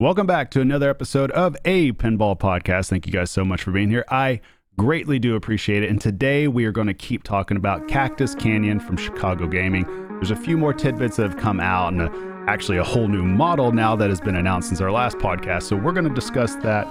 Welcome 0.00 0.28
back 0.28 0.52
to 0.52 0.60
another 0.60 0.88
episode 0.88 1.32
of 1.32 1.56
a 1.64 1.90
Pinball 1.90 2.38
Podcast. 2.38 2.88
Thank 2.88 3.04
you 3.08 3.12
guys 3.12 3.32
so 3.32 3.44
much 3.44 3.64
for 3.64 3.72
being 3.72 3.90
here. 3.90 4.04
I 4.08 4.40
greatly 4.76 5.18
do 5.18 5.34
appreciate 5.34 5.82
it. 5.82 5.90
And 5.90 6.00
today 6.00 6.46
we 6.46 6.66
are 6.66 6.70
going 6.70 6.86
to 6.86 6.94
keep 6.94 7.24
talking 7.24 7.56
about 7.56 7.88
Cactus 7.88 8.36
Canyon 8.36 8.78
from 8.78 8.96
Chicago 8.96 9.48
Gaming. 9.48 9.82
There's 10.10 10.30
a 10.30 10.36
few 10.36 10.56
more 10.56 10.72
tidbits 10.72 11.16
that 11.16 11.24
have 11.24 11.36
come 11.36 11.58
out 11.58 11.94
and 11.94 12.02
a, 12.02 12.44
actually 12.46 12.78
a 12.78 12.84
whole 12.84 13.08
new 13.08 13.24
model 13.24 13.72
now 13.72 13.96
that 13.96 14.08
has 14.08 14.20
been 14.20 14.36
announced 14.36 14.68
since 14.68 14.80
our 14.80 14.92
last 14.92 15.16
podcast. 15.16 15.64
So 15.64 15.74
we're 15.74 15.90
going 15.90 16.08
to 16.08 16.14
discuss 16.14 16.54
that 16.62 16.86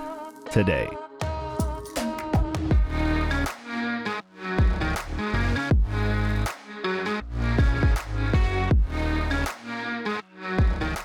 today. 0.51 0.89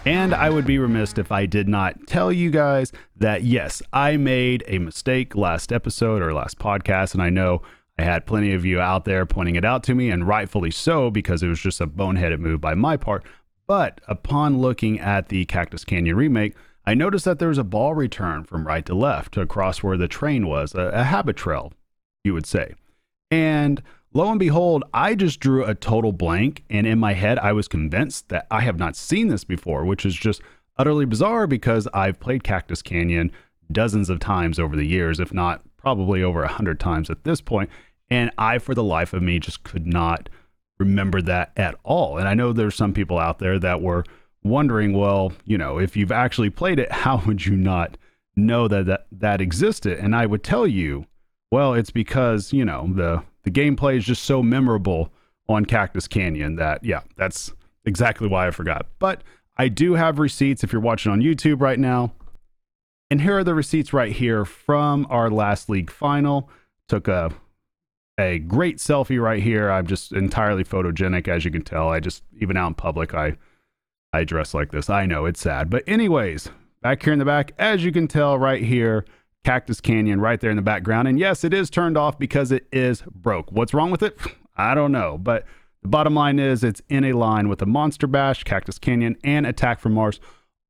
And 0.05 0.35
I 0.35 0.51
would 0.51 0.67
be 0.67 0.79
remiss 0.79 1.15
if 1.17 1.31
I 1.31 1.47
did 1.47 1.69
not 1.69 2.09
tell 2.09 2.33
you 2.33 2.51
guys 2.51 2.91
that 3.17 3.45
yes, 3.45 3.83
I 3.93 4.17
made 4.17 4.65
a 4.67 4.79
mistake 4.79 5.37
last 5.37 5.73
episode 5.73 6.23
or 6.23 6.35
last 6.35 6.59
podcast. 6.59 7.15
And 7.15 7.23
I 7.23 7.31
know 7.31 7.63
I 7.97 8.03
had 8.03 8.27
plenty 8.27 8.53
of 8.53 8.65
you 8.65 8.81
out 8.81 9.05
there 9.05 9.25
pointing 9.27 9.55
it 9.55 9.65
out 9.65 9.85
to 9.85 9.95
me, 9.95 10.11
and 10.11 10.27
rightfully 10.27 10.73
so, 10.73 11.11
because 11.11 11.43
it 11.43 11.49
was 11.49 11.61
just 11.61 11.81
a 11.81 11.87
boneheaded 11.87 12.41
move 12.41 12.61
by 12.61 12.75
my 12.75 12.97
part. 12.97 13.25
But 13.69 14.01
upon 14.09 14.59
looking 14.59 14.99
at 14.99 15.29
the 15.29 15.45
Cactus 15.45 15.85
Canyon 15.85 16.17
remake, 16.17 16.55
I 16.85 16.95
noticed 16.95 17.25
that 17.27 17.39
there 17.39 17.49
was 17.49 17.59
a 17.59 17.65
ball 17.65 17.95
return 17.95 18.43
from 18.43 18.67
right 18.67 18.85
to 18.87 18.95
left 18.95 19.37
across 19.37 19.85
where 19.85 19.97
the 19.97 20.09
train 20.09 20.49
was, 20.49 20.75
a, 20.75 20.89
a 20.89 21.05
habit 21.05 21.37
trail, 21.37 21.73
you 22.25 22.35
would 22.35 22.47
say. 22.47 22.75
And 23.31 23.83
Lo 24.15 24.31
and 24.31 24.39
behold, 24.39 24.85
I 24.93 25.15
just 25.15 25.41
drew 25.41 25.65
a 25.65 25.75
total 25.75 26.13
blank. 26.13 26.65
And 26.69 26.87
in 26.87 26.99
my 26.99 27.15
head, 27.15 27.39
I 27.39 27.53
was 27.53 27.67
convinced 27.67 28.29
that 28.29 28.47
I 28.51 28.61
have 28.61 28.79
not 28.79 28.97
seen 28.97 29.29
this 29.29 29.45
before, 29.45 29.85
which 29.85 30.05
is 30.05 30.15
just 30.15 30.43
utterly 30.77 31.07
bizarre 31.07 31.47
because 31.47 31.89
I've 31.95 32.21
played 32.21 32.45
Cactus 32.45 32.83
Canyon 32.83 33.33
dozens 33.71 34.11
of 34.11 34.21
times 34.21 34.59
over 34.59 34.77
the 34.77 34.85
years, 34.85 35.19
if 35.19 35.33
not 35.33 35.63
probably 35.79 36.23
over 36.23 36.43
a 36.43 36.49
hundred 36.49 36.79
times 36.79 37.09
at 37.09 37.25
this 37.25 37.41
point. 37.41 37.71
And 38.11 38.31
I, 38.37 38.59
for 38.59 38.75
the 38.75 38.85
life 38.85 39.15
of 39.15 39.23
me, 39.23 39.39
just 39.39 39.65
could 39.65 39.87
not 39.87 40.29
remember 40.79 41.23
that 41.23 41.53
at 41.57 41.77
all. 41.83 42.19
And 42.19 42.29
I 42.29 42.35
know 42.35 42.53
there's 42.53 42.75
some 42.75 42.93
people 42.93 43.19
out 43.19 43.39
there 43.39 43.59
that 43.59 43.81
were 43.81 44.05
wondering, 44.43 44.93
well, 44.93 45.33
you 45.47 45.57
know, 45.57 45.79
if 45.79 45.97
you've 45.97 46.13
actually 46.13 46.51
played 46.51 46.79
it, 46.79 46.93
how 46.93 47.23
would 47.27 47.47
you 47.47 47.57
not 47.57 47.97
know 48.37 48.69
that 48.69 48.87
that, 48.87 49.07
that 49.13 49.41
existed? 49.41 49.99
And 49.99 50.15
I 50.15 50.27
would 50.27 50.43
tell 50.43 50.67
you, 50.67 51.07
well, 51.51 51.73
it's 51.73 51.91
because, 51.91 52.53
you 52.53 52.65
know, 52.65 52.91
the 52.93 53.23
the 53.45 53.51
gameplay 53.51 53.97
is 53.97 54.05
just 54.05 54.25
so 54.25 54.43
memorable 54.43 55.13
on 55.49 55.65
Cactus 55.65 56.09
Canyon 56.09 56.57
that, 56.57 56.85
yeah, 56.85 57.01
that's 57.17 57.53
exactly 57.85 58.29
why 58.29 58.47
I 58.47 58.51
forgot. 58.51 58.87
But 58.99 59.23
I 59.57 59.69
do 59.69 59.95
have 59.95 60.19
receipts 60.19 60.65
if 60.65 60.73
you're 60.73 60.83
watching 60.83 61.13
on 61.13 61.21
YouTube 61.21 61.61
right 61.61 61.79
now. 61.79 62.13
And 63.11 63.21
here 63.21 63.39
are 63.39 63.45
the 63.45 63.55
receipts 63.55 63.93
right 63.93 64.13
here 64.13 64.45
from 64.45 65.07
our 65.11 65.29
last 65.29 65.69
league 65.69 65.91
final. 65.91 66.49
Took 66.89 67.09
a 67.09 67.31
a 68.19 68.39
great 68.39 68.79
selfie 68.79 69.21
right 69.21 69.43
here. 69.43 69.71
I'm 69.71 69.87
just 69.87 70.13
entirely 70.13 70.65
photogenic, 70.65 71.29
as 71.29 71.45
you 71.45 71.51
can 71.51 71.63
tell. 71.63 71.89
I 71.89 72.01
just 72.01 72.23
even 72.41 72.57
out 72.57 72.69
in 72.69 72.75
public, 72.75 73.15
I 73.15 73.37
I 74.13 74.25
dress 74.25 74.55
like 74.55 74.71
this. 74.71 74.89
I 74.89 75.07
know 75.07 75.27
it's 75.27 75.41
sad, 75.41 75.71
but 75.71 75.85
anyways, 75.87 76.51
back 76.83 77.03
here 77.03 77.13
in 77.13 77.19
the 77.19 77.25
back, 77.25 77.53
as 77.59 77.85
you 77.85 77.93
can 77.93 78.09
tell 78.09 78.39
right 78.39 78.63
here, 78.63 79.05
Cactus 79.45 79.81
Canyon 79.81 80.21
right 80.21 80.41
there 80.41 80.51
in 80.51 80.57
the 80.57 80.63
background. 80.63 81.09
And 81.09 81.19
yes, 81.19 81.45
it 81.45 81.53
is 81.53 81.71
turned 81.71 81.97
off 81.97 82.19
because 82.19 82.53
it 82.53 82.67
is 82.73 83.03
broke. 83.03 83.51
What's 83.51 83.75
wrong 83.75 83.91
with 83.91 84.03
it? 84.03 84.19
I 84.57 84.75
don't 84.75 84.93
know. 84.93 85.19
But 85.19 85.45
the 85.83 85.89
bottom 85.89 86.15
line 86.15 86.39
is 86.39 86.63
it's 86.63 86.83
in 86.89 87.05
a 87.05 87.13
line 87.13 87.49
with 87.49 87.59
the 87.59 87.67
Monster 87.67 88.07
Bash, 88.07 88.45
Cactus 88.45 88.79
Canyon, 88.79 89.17
and 89.25 89.47
Attack 89.47 89.81
from 89.81 89.93
Mars. 89.95 90.21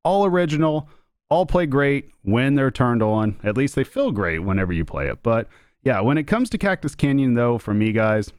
All 0.04 0.24
original, 0.24 0.88
all 1.28 1.46
play 1.46 1.66
great 1.66 2.10
when 2.22 2.54
they're 2.54 2.70
turned 2.70 3.02
on. 3.02 3.38
At 3.42 3.56
least 3.56 3.74
they 3.74 3.84
feel 3.84 4.10
great 4.10 4.40
whenever 4.40 4.72
you 4.72 4.84
play 4.84 5.08
it. 5.08 5.22
But 5.22 5.48
yeah, 5.82 6.00
when 6.00 6.16
it 6.16 6.24
comes 6.24 6.48
to 6.50 6.58
Cactus 6.58 6.94
Canyon, 6.94 7.34
though, 7.34 7.58
for 7.58 7.74
me, 7.74 7.92
guys, 7.92 8.32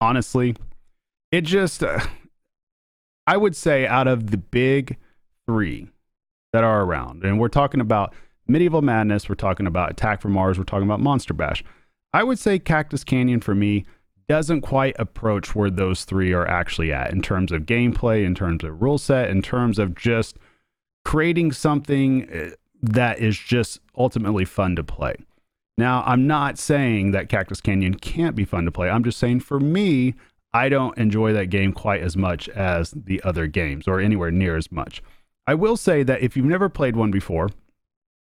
honestly, 0.00 0.56
it 1.30 1.42
just, 1.42 1.82
uh, 1.82 2.00
I 3.26 3.36
would 3.36 3.56
say 3.56 3.86
out 3.86 4.06
of 4.06 4.30
the 4.30 4.36
big 4.36 4.96
three 5.46 5.88
that 6.52 6.64
are 6.64 6.82
around, 6.82 7.24
and 7.24 7.38
we're 7.38 7.48
talking 7.48 7.80
about 7.80 8.14
Medieval 8.46 8.82
Madness, 8.82 9.28
we're 9.28 9.34
talking 9.34 9.66
about 9.66 9.90
Attack 9.90 10.20
from 10.20 10.32
Mars, 10.32 10.58
we're 10.58 10.64
talking 10.64 10.86
about 10.86 11.00
Monster 11.00 11.34
Bash. 11.34 11.64
I 12.12 12.22
would 12.22 12.38
say 12.38 12.58
Cactus 12.58 13.04
Canyon 13.04 13.40
for 13.40 13.54
me 13.54 13.84
doesn't 14.28 14.62
quite 14.62 14.96
approach 14.98 15.54
where 15.54 15.70
those 15.70 16.04
three 16.04 16.32
are 16.32 16.46
actually 16.46 16.92
at 16.92 17.12
in 17.12 17.22
terms 17.22 17.52
of 17.52 17.62
gameplay, 17.62 18.24
in 18.24 18.34
terms 18.34 18.64
of 18.64 18.80
rule 18.80 18.98
set, 18.98 19.30
in 19.30 19.42
terms 19.42 19.78
of 19.78 19.94
just 19.94 20.36
creating 21.04 21.52
something 21.52 22.28
eh, 22.30 22.50
that 22.82 23.18
is 23.18 23.38
just 23.38 23.80
ultimately 23.96 24.44
fun 24.44 24.76
to 24.76 24.84
play. 24.84 25.16
Now, 25.76 26.02
I'm 26.06 26.26
not 26.26 26.58
saying 26.58 27.10
that 27.10 27.28
Cactus 27.28 27.60
Canyon 27.60 27.94
can't 27.94 28.36
be 28.36 28.44
fun 28.44 28.64
to 28.64 28.70
play. 28.70 28.88
I'm 28.88 29.04
just 29.04 29.18
saying 29.18 29.40
for 29.40 29.58
me, 29.58 30.14
I 30.52 30.68
don't 30.68 30.96
enjoy 30.96 31.32
that 31.32 31.46
game 31.46 31.72
quite 31.72 32.00
as 32.00 32.16
much 32.16 32.48
as 32.50 32.92
the 32.92 33.20
other 33.24 33.46
games 33.46 33.88
or 33.88 33.98
anywhere 33.98 34.30
near 34.30 34.56
as 34.56 34.70
much. 34.70 35.02
I 35.46 35.54
will 35.54 35.76
say 35.76 36.04
that 36.04 36.22
if 36.22 36.36
you've 36.36 36.46
never 36.46 36.68
played 36.68 36.94
one 36.94 37.10
before, 37.10 37.50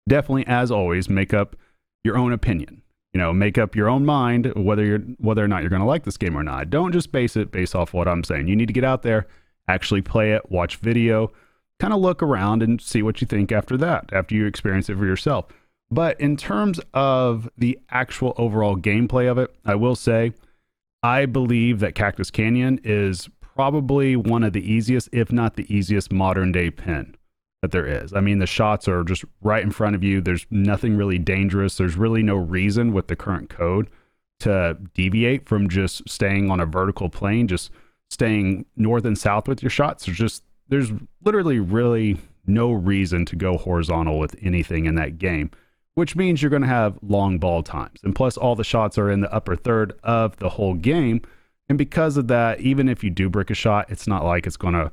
definitely, 0.08 0.46
as 0.46 0.70
always, 0.70 1.08
make 1.08 1.34
up 1.34 1.56
your 2.02 2.16
own 2.16 2.32
opinion. 2.32 2.82
You 3.12 3.20
know, 3.20 3.32
make 3.32 3.58
up 3.58 3.76
your 3.76 3.88
own 3.88 4.04
mind 4.04 4.52
whether 4.56 4.84
you're 4.84 4.98
whether 5.18 5.44
or 5.44 5.48
not 5.48 5.62
you're 5.62 5.70
going 5.70 5.80
to 5.80 5.86
like 5.86 6.04
this 6.04 6.16
game 6.16 6.36
or 6.36 6.42
not. 6.42 6.68
Don't 6.68 6.92
just 6.92 7.12
base 7.12 7.36
it 7.36 7.52
based 7.52 7.74
off 7.74 7.94
what 7.94 8.08
I'm 8.08 8.24
saying. 8.24 8.48
You 8.48 8.56
need 8.56 8.66
to 8.66 8.72
get 8.72 8.84
out 8.84 9.02
there, 9.02 9.28
actually 9.68 10.02
play 10.02 10.32
it, 10.32 10.50
watch 10.50 10.76
video, 10.76 11.30
kind 11.78 11.92
of 11.92 12.00
look 12.00 12.22
around 12.22 12.62
and 12.62 12.80
see 12.80 13.02
what 13.02 13.20
you 13.20 13.26
think 13.26 13.52
after 13.52 13.76
that, 13.76 14.10
after 14.12 14.34
you 14.34 14.46
experience 14.46 14.88
it 14.90 14.98
for 14.98 15.06
yourself. 15.06 15.46
But 15.92 16.20
in 16.20 16.36
terms 16.36 16.80
of 16.92 17.48
the 17.56 17.78
actual 17.90 18.34
overall 18.36 18.76
gameplay 18.76 19.30
of 19.30 19.38
it, 19.38 19.54
I 19.64 19.76
will 19.76 19.94
say 19.94 20.32
I 21.04 21.26
believe 21.26 21.78
that 21.80 21.94
Cactus 21.94 22.32
Canyon 22.32 22.80
is 22.82 23.28
probably 23.40 24.16
one 24.16 24.42
of 24.42 24.54
the 24.54 24.72
easiest, 24.72 25.08
if 25.12 25.30
not 25.30 25.54
the 25.54 25.72
easiest, 25.72 26.10
modern 26.10 26.50
day 26.50 26.70
pin 26.70 27.14
that 27.64 27.70
there 27.70 27.86
is. 27.86 28.12
I 28.12 28.20
mean, 28.20 28.40
the 28.40 28.46
shots 28.46 28.86
are 28.88 29.02
just 29.02 29.24
right 29.40 29.62
in 29.62 29.70
front 29.70 29.96
of 29.96 30.04
you. 30.04 30.20
There's 30.20 30.46
nothing 30.50 30.98
really 30.98 31.18
dangerous. 31.18 31.78
There's 31.78 31.96
really 31.96 32.22
no 32.22 32.36
reason 32.36 32.92
with 32.92 33.08
the 33.08 33.16
current 33.16 33.48
code 33.48 33.88
to 34.40 34.76
deviate 34.92 35.48
from 35.48 35.70
just 35.70 36.06
staying 36.06 36.50
on 36.50 36.60
a 36.60 36.66
vertical 36.66 37.08
plane, 37.08 37.48
just 37.48 37.70
staying 38.10 38.66
north 38.76 39.06
and 39.06 39.16
south 39.16 39.48
with 39.48 39.62
your 39.62 39.70
shots. 39.70 40.04
There's 40.04 40.18
just, 40.18 40.42
there's 40.68 40.92
literally 41.22 41.58
really 41.58 42.18
no 42.46 42.70
reason 42.70 43.24
to 43.24 43.36
go 43.36 43.56
horizontal 43.56 44.18
with 44.18 44.36
anything 44.42 44.84
in 44.84 44.94
that 44.96 45.16
game, 45.16 45.50
which 45.94 46.14
means 46.14 46.42
you're 46.42 46.50
going 46.50 46.60
to 46.60 46.68
have 46.68 46.98
long 47.00 47.38
ball 47.38 47.62
times. 47.62 47.98
And 48.04 48.14
plus, 48.14 48.36
all 48.36 48.56
the 48.56 48.62
shots 48.62 48.98
are 48.98 49.10
in 49.10 49.22
the 49.22 49.32
upper 49.32 49.56
third 49.56 49.98
of 50.02 50.36
the 50.36 50.50
whole 50.50 50.74
game. 50.74 51.22
And 51.70 51.78
because 51.78 52.18
of 52.18 52.28
that, 52.28 52.60
even 52.60 52.90
if 52.90 53.02
you 53.02 53.08
do 53.08 53.30
break 53.30 53.48
a 53.48 53.54
shot, 53.54 53.90
it's 53.90 54.06
not 54.06 54.22
like 54.22 54.46
it's 54.46 54.58
going 54.58 54.74
to 54.74 54.92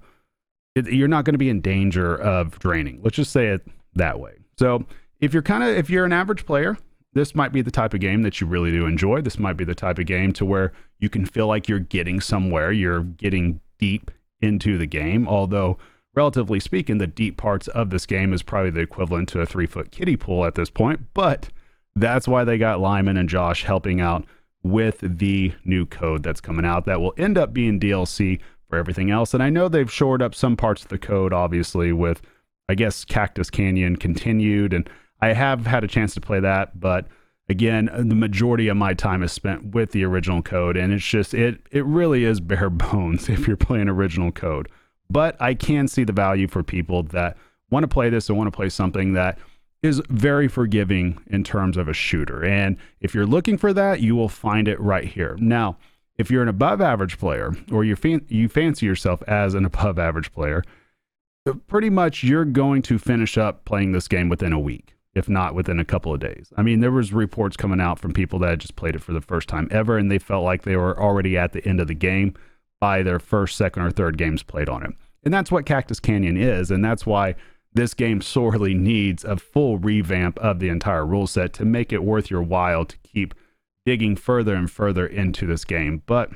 you're 0.75 1.07
not 1.07 1.25
going 1.25 1.33
to 1.33 1.39
be 1.39 1.49
in 1.49 1.61
danger 1.61 2.15
of 2.15 2.57
draining. 2.59 3.01
Let's 3.03 3.15
just 3.15 3.31
say 3.31 3.47
it 3.47 3.65
that 3.95 4.19
way. 4.19 4.33
So 4.57 4.85
if 5.19 5.33
you're 5.33 5.43
kind 5.43 5.63
of 5.63 5.69
if 5.69 5.89
you're 5.89 6.05
an 6.05 6.13
average 6.13 6.45
player, 6.45 6.77
this 7.13 7.35
might 7.35 7.51
be 7.51 7.61
the 7.61 7.71
type 7.71 7.93
of 7.93 7.99
game 7.99 8.21
that 8.21 8.39
you 8.39 8.47
really 8.47 8.71
do 8.71 8.85
enjoy. 8.85 9.21
This 9.21 9.39
might 9.39 9.57
be 9.57 9.65
the 9.65 9.75
type 9.75 9.99
of 9.99 10.05
game 10.05 10.31
to 10.33 10.45
where 10.45 10.71
you 10.99 11.09
can 11.09 11.25
feel 11.25 11.47
like 11.47 11.67
you're 11.67 11.79
getting 11.79 12.21
somewhere. 12.21 12.71
You're 12.71 13.03
getting 13.03 13.59
deep 13.79 14.11
into 14.41 14.77
the 14.77 14.85
game. 14.85 15.27
Although, 15.27 15.77
relatively 16.15 16.59
speaking, 16.59 16.99
the 16.99 17.07
deep 17.07 17.37
parts 17.37 17.67
of 17.69 17.89
this 17.89 18.05
game 18.05 18.33
is 18.33 18.43
probably 18.43 18.71
the 18.71 18.81
equivalent 18.81 19.29
to 19.29 19.41
a 19.41 19.45
three 19.45 19.65
foot 19.65 19.91
kiddie 19.91 20.17
pool 20.17 20.45
at 20.45 20.55
this 20.55 20.69
point. 20.69 21.01
But 21.13 21.49
that's 21.95 22.27
why 22.27 22.43
they 22.45 22.57
got 22.57 22.79
Lyman 22.79 23.17
and 23.17 23.27
Josh 23.27 23.63
helping 23.63 23.99
out 23.99 24.25
with 24.63 24.99
the 25.01 25.53
new 25.65 25.85
code 25.85 26.23
that's 26.23 26.39
coming 26.39 26.65
out 26.65 26.85
that 26.85 27.01
will 27.01 27.13
end 27.17 27.37
up 27.37 27.51
being 27.53 27.79
DLC 27.79 28.39
for 28.71 28.77
everything 28.77 29.11
else. 29.11 29.33
And 29.33 29.43
I 29.43 29.49
know 29.49 29.67
they've 29.67 29.91
shored 29.91 30.21
up 30.21 30.33
some 30.33 30.55
parts 30.55 30.83
of 30.83 30.87
the 30.87 30.97
code, 30.97 31.33
obviously, 31.33 31.91
with 31.91 32.21
I 32.69 32.73
guess 32.73 33.03
Cactus 33.03 33.49
Canyon 33.49 33.97
continued, 33.97 34.73
and 34.73 34.89
I 35.19 35.33
have 35.33 35.67
had 35.67 35.83
a 35.83 35.87
chance 35.87 36.13
to 36.13 36.21
play 36.21 36.39
that, 36.39 36.79
but 36.79 37.05
again, 37.49 37.89
the 37.93 38.15
majority 38.15 38.69
of 38.69 38.77
my 38.77 38.93
time 38.93 39.23
is 39.23 39.33
spent 39.33 39.75
with 39.75 39.91
the 39.91 40.05
original 40.05 40.41
code, 40.41 40.77
and 40.77 40.93
it's 40.93 41.05
just 41.05 41.33
it 41.33 41.59
it 41.71 41.85
really 41.85 42.23
is 42.23 42.39
bare 42.39 42.69
bones 42.71 43.27
if 43.27 43.45
you're 43.45 43.57
playing 43.57 43.89
original 43.89 44.31
code. 44.31 44.69
But 45.09 45.35
I 45.41 45.53
can 45.53 45.89
see 45.89 46.05
the 46.05 46.13
value 46.13 46.47
for 46.47 46.63
people 46.63 47.03
that 47.03 47.35
want 47.69 47.83
to 47.83 47.89
play 47.89 48.09
this 48.09 48.29
and 48.29 48.37
want 48.37 48.47
to 48.47 48.55
play 48.55 48.69
something 48.69 49.11
that 49.13 49.37
is 49.83 50.01
very 50.09 50.47
forgiving 50.47 51.21
in 51.27 51.43
terms 51.43 51.75
of 51.75 51.89
a 51.89 51.93
shooter. 51.93 52.45
And 52.45 52.77
if 53.01 53.13
you're 53.13 53.25
looking 53.25 53.57
for 53.57 53.73
that, 53.73 53.99
you 53.99 54.15
will 54.15 54.29
find 54.29 54.69
it 54.69 54.79
right 54.79 55.05
here. 55.05 55.35
Now, 55.41 55.77
if 56.17 56.29
you're 56.29 56.43
an 56.43 56.47
above 56.47 56.81
average 56.81 57.17
player 57.17 57.53
or 57.71 57.83
you 57.83 57.95
fan- 57.95 58.25
you 58.27 58.47
fancy 58.49 58.85
yourself 58.85 59.23
as 59.27 59.53
an 59.53 59.65
above 59.65 59.97
average 59.97 60.31
player, 60.31 60.63
pretty 61.67 61.89
much 61.89 62.23
you're 62.23 62.45
going 62.45 62.81
to 62.83 62.99
finish 62.99 63.37
up 63.37 63.65
playing 63.65 63.91
this 63.91 64.07
game 64.07 64.29
within 64.29 64.53
a 64.53 64.59
week, 64.59 64.95
if 65.15 65.27
not 65.27 65.55
within 65.55 65.79
a 65.79 65.85
couple 65.85 66.13
of 66.13 66.19
days. 66.19 66.53
I 66.55 66.61
mean, 66.61 66.79
there 66.79 66.91
was 66.91 67.13
reports 67.13 67.57
coming 67.57 67.81
out 67.81 67.99
from 67.99 68.13
people 68.13 68.39
that 68.39 68.59
just 68.59 68.75
played 68.75 68.95
it 68.95 69.01
for 69.01 69.13
the 69.13 69.21
first 69.21 69.47
time 69.47 69.67
ever 69.71 69.97
and 69.97 70.11
they 70.11 70.19
felt 70.19 70.43
like 70.43 70.63
they 70.63 70.75
were 70.75 70.99
already 70.99 71.37
at 71.37 71.53
the 71.53 71.65
end 71.67 71.79
of 71.79 71.87
the 71.87 71.95
game 71.95 72.35
by 72.79 73.03
their 73.03 73.19
first, 73.19 73.57
second 73.57 73.83
or 73.83 73.91
third 73.91 74.17
games 74.17 74.43
played 74.43 74.69
on 74.69 74.83
it. 74.83 74.93
And 75.23 75.33
that's 75.33 75.51
what 75.51 75.65
Cactus 75.65 75.99
Canyon 75.99 76.37
is 76.37 76.71
and 76.71 76.83
that's 76.83 77.05
why 77.05 77.35
this 77.73 77.93
game 77.93 78.21
sorely 78.21 78.73
needs 78.73 79.23
a 79.23 79.37
full 79.37 79.77
revamp 79.77 80.37
of 80.39 80.59
the 80.59 80.69
entire 80.69 81.05
rule 81.05 81.27
set 81.27 81.53
to 81.53 81.65
make 81.65 81.93
it 81.93 82.03
worth 82.03 82.29
your 82.29 82.41
while 82.41 82.85
to 82.85 82.97
keep 82.97 83.33
digging 83.85 84.15
further 84.15 84.55
and 84.55 84.69
further 84.69 85.05
into 85.05 85.45
this 85.45 85.65
game. 85.65 86.01
But, 86.05 86.31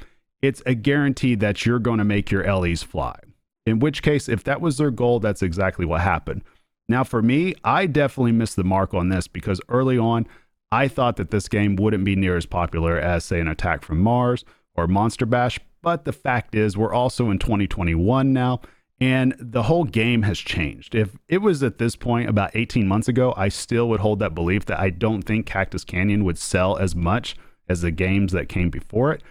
it's 0.42 0.62
a 0.66 0.74
guarantee 0.74 1.34
that 1.36 1.66
you're 1.66 1.78
going 1.78 1.98
to 1.98 2.04
make 2.04 2.30
your 2.30 2.50
LEs 2.52 2.82
fly. 2.82 3.18
In 3.66 3.80
which 3.80 4.02
case, 4.02 4.28
if 4.28 4.44
that 4.44 4.60
was 4.60 4.78
their 4.78 4.90
goal, 4.90 5.20
that's 5.20 5.42
exactly 5.42 5.84
what 5.84 6.00
happened. 6.00 6.42
Now, 6.88 7.04
for 7.04 7.20
me, 7.20 7.54
I 7.64 7.86
definitely 7.86 8.32
missed 8.32 8.56
the 8.56 8.64
mark 8.64 8.94
on 8.94 9.10
this 9.10 9.28
because 9.28 9.60
early 9.68 9.98
on, 9.98 10.26
I 10.72 10.88
thought 10.88 11.16
that 11.16 11.30
this 11.30 11.48
game 11.48 11.76
wouldn't 11.76 12.04
be 12.04 12.16
near 12.16 12.36
as 12.36 12.46
popular 12.46 12.98
as, 12.98 13.24
say, 13.24 13.40
an 13.40 13.48
Attack 13.48 13.82
from 13.82 14.00
Mars 14.00 14.44
or 14.74 14.86
Monster 14.86 15.26
Bash. 15.26 15.58
But 15.82 16.04
the 16.04 16.12
fact 16.12 16.54
is, 16.54 16.76
we're 16.76 16.92
also 16.92 17.30
in 17.30 17.38
2021 17.38 18.32
now, 18.32 18.60
and 19.00 19.34
the 19.38 19.64
whole 19.64 19.84
game 19.84 20.22
has 20.22 20.38
changed. 20.38 20.94
If 20.94 21.16
it 21.28 21.38
was 21.38 21.62
at 21.62 21.78
this 21.78 21.94
point 21.94 22.28
about 22.28 22.50
18 22.54 22.88
months 22.88 23.08
ago, 23.08 23.32
I 23.36 23.48
still 23.48 23.88
would 23.90 24.00
hold 24.00 24.18
that 24.18 24.34
belief 24.34 24.66
that 24.66 24.80
I 24.80 24.90
don't 24.90 25.22
think 25.22 25.46
Cactus 25.46 25.84
Canyon 25.84 26.24
would 26.24 26.38
sell 26.38 26.76
as 26.76 26.96
much 26.96 27.36
as 27.68 27.82
the 27.82 27.90
games 27.90 28.32
that 28.32 28.48
came 28.48 28.70
before 28.70 29.12
it. 29.12 29.22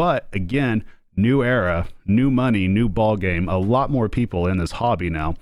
But 0.00 0.28
again, 0.32 0.82
new 1.14 1.44
era, 1.44 1.86
new 2.06 2.30
money, 2.30 2.66
new 2.68 2.88
ball 2.88 3.18
game, 3.18 3.50
a 3.50 3.58
lot 3.58 3.90
more 3.90 4.08
people 4.08 4.46
in 4.46 4.56
this 4.56 4.70
hobby 4.70 5.10
now. 5.10 5.34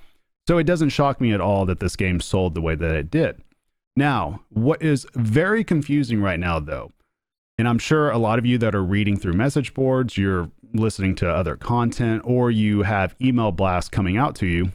So 0.49 0.59
it 0.59 0.65
doesn't 0.65 0.89
shock 0.89 1.21
me 1.21 1.33
at 1.33 1.41
all 1.41 1.65
that 1.67 1.79
this 1.79 1.95
game 1.95 2.19
sold 2.19 2.57
the 2.57 2.61
way 2.61 2.75
that 2.75 2.97
it 2.97 3.09
did. 3.09 3.41
Now, 3.95 4.41
what 4.49 4.83
is 4.83 5.07
very 5.15 5.63
confusing 5.63 6.21
right 6.21 6.41
now, 6.41 6.59
though, 6.59 6.91
and 7.57 7.69
I'm 7.69 7.79
sure 7.79 8.11
a 8.11 8.19
lot 8.19 8.41
of 8.41 8.47
you 8.47 8.59
that 8.59 8.75
are 8.75 8.83
reading 8.83 9.17
through 9.17 9.35
message 9.35 9.75
boards, 9.75 10.19
you're 10.19 10.51
listening 10.75 11.15
to 11.15 11.31
other 11.31 11.55
content 11.55 12.23
or 12.25 12.51
you 12.51 12.83
have 12.83 13.15
email 13.23 13.53
blasts 13.53 13.89
coming 13.89 14.17
out 14.17 14.35
to 14.39 14.47
you, 14.49 14.73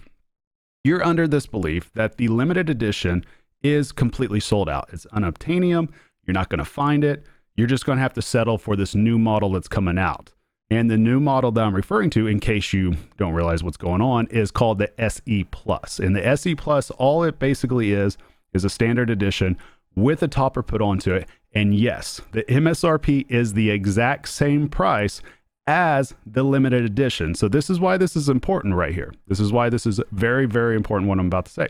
you're 0.85 1.03
under 1.03 1.27
this 1.27 1.45
belief 1.45 1.91
that 1.91 2.15
the 2.15 2.29
limited 2.29 2.69
edition 2.69 3.25
is 3.61 3.91
completely 3.91 4.39
sold 4.39 4.69
out. 4.69 4.87
It's 4.93 5.05
unobtainium. 5.07 5.89
You're 6.25 6.35
not 6.35 6.47
going 6.47 6.59
to 6.59 6.63
find 6.63 7.03
it. 7.03 7.25
You're 7.55 7.67
just 7.67 7.85
going 7.85 7.97
to 7.97 8.01
have 8.01 8.13
to 8.13 8.21
settle 8.21 8.57
for 8.57 8.75
this 8.75 8.95
new 8.95 9.17
model 9.17 9.51
that's 9.51 9.67
coming 9.67 9.97
out. 9.97 10.33
And 10.69 10.89
the 10.89 10.97
new 10.97 11.19
model 11.19 11.51
that 11.51 11.63
I'm 11.63 11.75
referring 11.75 12.09
to, 12.11 12.25
in 12.25 12.39
case 12.39 12.73
you 12.73 12.95
don't 13.17 13.33
realize 13.33 13.63
what's 13.63 13.77
going 13.77 14.01
on, 14.01 14.27
is 14.27 14.49
called 14.49 14.79
the 14.79 14.99
SE 14.99 15.43
Plus. 15.45 15.99
And 15.99 16.15
the 16.15 16.25
SE 16.25 16.55
Plus, 16.55 16.89
all 16.91 17.23
it 17.23 17.37
basically 17.37 17.91
is, 17.91 18.17
is 18.53 18.65
a 18.65 18.69
standard 18.69 19.09
edition 19.09 19.57
with 19.95 20.23
a 20.23 20.27
topper 20.27 20.63
put 20.63 20.81
onto 20.81 21.13
it. 21.13 21.27
And 21.53 21.75
yes, 21.75 22.21
the 22.31 22.43
MSRP 22.43 23.29
is 23.29 23.53
the 23.53 23.69
exact 23.69 24.29
same 24.29 24.67
price 24.67 25.21
as 25.67 26.13
the 26.25 26.43
limited 26.43 26.83
edition. 26.83 27.35
So 27.35 27.47
this 27.47 27.69
is 27.69 27.79
why 27.79 27.97
this 27.97 28.15
is 28.15 28.27
important 28.27 28.75
right 28.75 28.93
here. 28.93 29.13
This 29.27 29.39
is 29.39 29.51
why 29.51 29.69
this 29.69 29.85
is 29.85 30.01
very, 30.11 30.45
very 30.45 30.75
important 30.75 31.07
what 31.07 31.19
I'm 31.19 31.27
about 31.27 31.45
to 31.45 31.51
say. 31.51 31.67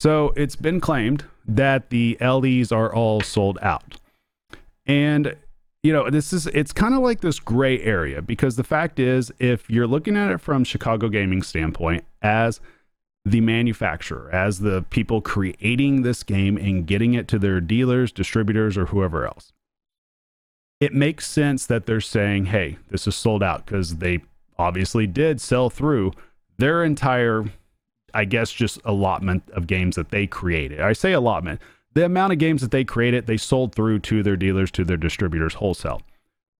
So 0.00 0.32
it's 0.36 0.56
been 0.56 0.80
claimed 0.80 1.24
that 1.46 1.90
the 1.90 2.18
LEs 2.20 2.72
are 2.72 2.92
all 2.92 3.20
sold 3.20 3.58
out. 3.62 3.96
And 4.86 5.36
you 5.82 5.92
know, 5.92 6.08
this 6.08 6.32
is 6.32 6.46
it's 6.48 6.72
kind 6.72 6.94
of 6.94 7.00
like 7.00 7.20
this 7.20 7.38
gray 7.38 7.80
area 7.80 8.22
because 8.22 8.56
the 8.56 8.64
fact 8.64 8.98
is 8.98 9.32
if 9.38 9.68
you're 9.68 9.86
looking 9.86 10.16
at 10.16 10.30
it 10.30 10.40
from 10.40 10.64
Chicago 10.64 11.08
gaming 11.08 11.42
standpoint 11.42 12.04
as 12.22 12.60
the 13.26 13.40
manufacturer, 13.40 14.30
as 14.32 14.60
the 14.60 14.82
people 14.90 15.20
creating 15.20 16.02
this 16.02 16.22
game 16.22 16.56
and 16.56 16.86
getting 16.86 17.14
it 17.14 17.28
to 17.28 17.38
their 17.38 17.60
dealers, 17.60 18.12
distributors 18.12 18.76
or 18.76 18.86
whoever 18.86 19.26
else 19.26 19.52
it 20.80 20.92
makes 20.92 21.26
sense 21.26 21.66
that 21.66 21.86
they're 21.86 22.00
saying, 22.00 22.46
hey, 22.46 22.76
this 22.90 23.06
is 23.06 23.14
sold 23.14 23.42
out 23.42 23.64
because 23.64 23.96
they 23.96 24.20
obviously 24.58 25.06
did 25.06 25.40
sell 25.40 25.70
through 25.70 26.12
their 26.58 26.84
entire, 26.84 27.44
I 28.12 28.24
guess, 28.24 28.52
just 28.52 28.80
allotment 28.84 29.44
of 29.52 29.66
games 29.66 29.96
that 29.96 30.10
they 30.10 30.26
created. 30.26 30.80
I 30.80 30.92
say 30.92 31.12
allotment. 31.12 31.60
The 31.94 32.04
amount 32.04 32.32
of 32.32 32.38
games 32.38 32.60
that 32.60 32.70
they 32.72 32.84
created, 32.84 33.26
they 33.26 33.36
sold 33.36 33.74
through 33.74 34.00
to 34.00 34.22
their 34.22 34.36
dealers, 34.36 34.70
to 34.72 34.84
their 34.84 34.96
distributors 34.96 35.54
wholesale. 35.54 36.02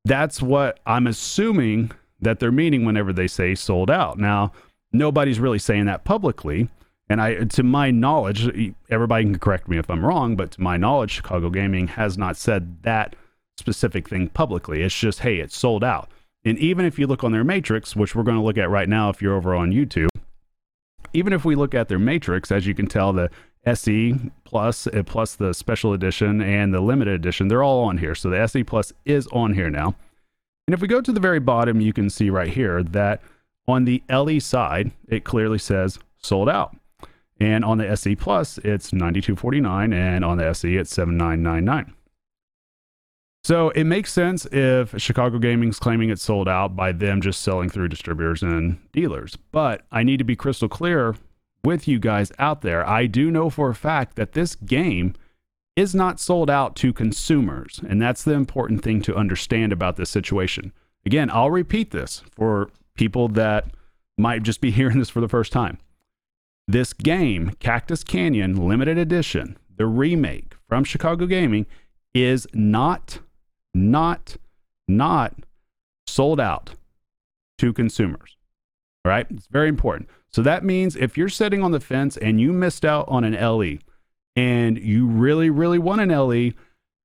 That's 0.04 0.40
what 0.40 0.80
I'm 0.86 1.06
assuming 1.06 1.90
that 2.20 2.38
they're 2.38 2.52
meaning 2.52 2.84
whenever 2.84 3.12
they 3.12 3.26
say 3.26 3.54
sold 3.54 3.90
out. 3.90 4.18
Now, 4.18 4.52
nobody's 4.92 5.40
really 5.40 5.58
saying 5.58 5.86
that 5.86 6.04
publicly. 6.04 6.68
And 7.08 7.20
I, 7.20 7.44
to 7.44 7.62
my 7.62 7.90
knowledge, 7.90 8.74
everybody 8.88 9.24
can 9.24 9.38
correct 9.38 9.68
me 9.68 9.76
if 9.76 9.90
I'm 9.90 10.04
wrong, 10.04 10.36
but 10.36 10.52
to 10.52 10.60
my 10.62 10.76
knowledge, 10.76 11.10
Chicago 11.10 11.50
Gaming 11.50 11.88
has 11.88 12.16
not 12.16 12.36
said 12.36 12.82
that 12.82 13.14
specific 13.58 14.08
thing 14.08 14.28
publicly. 14.28 14.82
It's 14.82 14.98
just, 14.98 15.20
hey, 15.20 15.36
it's 15.36 15.56
sold 15.56 15.84
out. 15.84 16.10
And 16.44 16.58
even 16.58 16.84
if 16.86 16.98
you 16.98 17.06
look 17.06 17.24
on 17.24 17.32
their 17.32 17.44
matrix, 17.44 17.94
which 17.94 18.14
we're 18.14 18.22
going 18.22 18.38
to 18.38 18.42
look 18.42 18.58
at 18.58 18.70
right 18.70 18.88
now 18.88 19.10
if 19.10 19.20
you're 19.20 19.36
over 19.36 19.54
on 19.54 19.72
YouTube, 19.72 20.08
even 21.12 21.32
if 21.32 21.44
we 21.44 21.54
look 21.54 21.74
at 21.74 21.88
their 21.88 21.98
matrix, 21.98 22.50
as 22.50 22.66
you 22.66 22.74
can 22.74 22.86
tell, 22.86 23.12
the 23.12 23.30
SE 23.66 24.14
plus 24.44 24.86
uh, 24.86 25.02
plus 25.04 25.34
the 25.36 25.52
special 25.52 25.92
edition 25.92 26.40
and 26.40 26.72
the 26.72 26.80
limited 26.80 27.14
edition, 27.14 27.48
they're 27.48 27.62
all 27.62 27.84
on 27.84 27.98
here. 27.98 28.14
So 28.14 28.30
the 28.30 28.40
SE 28.40 28.62
plus 28.64 28.92
is 29.04 29.26
on 29.28 29.54
here 29.54 29.70
now. 29.70 29.94
And 30.66 30.74
if 30.74 30.80
we 30.80 30.88
go 30.88 31.00
to 31.00 31.12
the 31.12 31.20
very 31.20 31.40
bottom, 31.40 31.80
you 31.80 31.92
can 31.92 32.08
see 32.08 32.30
right 32.30 32.48
here 32.48 32.82
that 32.82 33.20
on 33.66 33.84
the 33.84 34.02
LE 34.10 34.40
side, 34.40 34.92
it 35.08 35.24
clearly 35.24 35.58
says 35.58 35.98
sold 36.18 36.48
out. 36.48 36.76
And 37.40 37.64
on 37.64 37.78
the 37.78 37.88
SE 37.90 38.14
plus, 38.16 38.58
it's 38.58 38.92
92.49 38.92 39.92
and 39.92 40.24
on 40.24 40.38
the 40.38 40.46
SE 40.46 40.76
it's 40.76 40.94
79.99. 40.94 41.92
So 43.42 43.68
it 43.70 43.84
makes 43.84 44.10
sense 44.10 44.46
if 44.52 44.98
Chicago 44.98 45.38
Gaming's 45.38 45.78
claiming 45.78 46.08
it's 46.08 46.22
sold 46.22 46.48
out 46.48 46.74
by 46.74 46.92
them 46.92 47.20
just 47.20 47.42
selling 47.42 47.68
through 47.68 47.88
distributors 47.88 48.42
and 48.42 48.78
dealers. 48.92 49.36
But 49.52 49.82
I 49.92 50.02
need 50.02 50.16
to 50.18 50.24
be 50.24 50.34
crystal 50.34 50.68
clear 50.68 51.14
with 51.64 51.88
you 51.88 51.98
guys 51.98 52.30
out 52.38 52.62
there. 52.62 52.86
I 52.88 53.06
do 53.06 53.30
know 53.30 53.50
for 53.50 53.70
a 53.70 53.74
fact 53.74 54.16
that 54.16 54.32
this 54.32 54.54
game 54.54 55.14
is 55.76 55.94
not 55.94 56.20
sold 56.20 56.48
out 56.48 56.76
to 56.76 56.92
consumers. 56.92 57.80
And 57.88 58.00
that's 58.00 58.22
the 58.22 58.32
important 58.32 58.82
thing 58.82 59.02
to 59.02 59.16
understand 59.16 59.72
about 59.72 59.96
this 59.96 60.10
situation. 60.10 60.72
Again, 61.04 61.30
I'll 61.30 61.50
repeat 61.50 61.90
this 61.90 62.22
for 62.30 62.70
people 62.94 63.28
that 63.28 63.66
might 64.16 64.42
just 64.42 64.60
be 64.60 64.70
hearing 64.72 64.98
this 64.98 65.10
for 65.10 65.20
the 65.20 65.28
first 65.28 65.52
time. 65.52 65.78
This 66.66 66.92
game, 66.92 67.50
Cactus 67.60 68.04
Canyon 68.04 68.68
Limited 68.68 68.96
Edition, 68.96 69.58
the 69.76 69.86
remake 69.86 70.54
from 70.68 70.84
Chicago 70.84 71.26
Gaming, 71.26 71.66
is 72.14 72.46
not 72.54 73.18
not 73.74 74.36
not 74.86 75.34
sold 76.06 76.40
out 76.40 76.70
to 77.58 77.72
consumers. 77.72 78.36
All 79.04 79.10
right? 79.10 79.26
It's 79.30 79.46
very 79.48 79.68
important. 79.68 80.08
So 80.34 80.42
that 80.42 80.64
means 80.64 80.96
if 80.96 81.16
you're 81.16 81.28
sitting 81.28 81.62
on 81.62 81.70
the 81.70 81.78
fence 81.78 82.16
and 82.16 82.40
you 82.40 82.52
missed 82.52 82.84
out 82.84 83.04
on 83.06 83.22
an 83.22 83.34
LE 83.34 83.78
and 84.34 84.76
you 84.76 85.06
really 85.06 85.48
really 85.48 85.78
want 85.78 86.00
an 86.00 86.08
LE, 86.08 86.54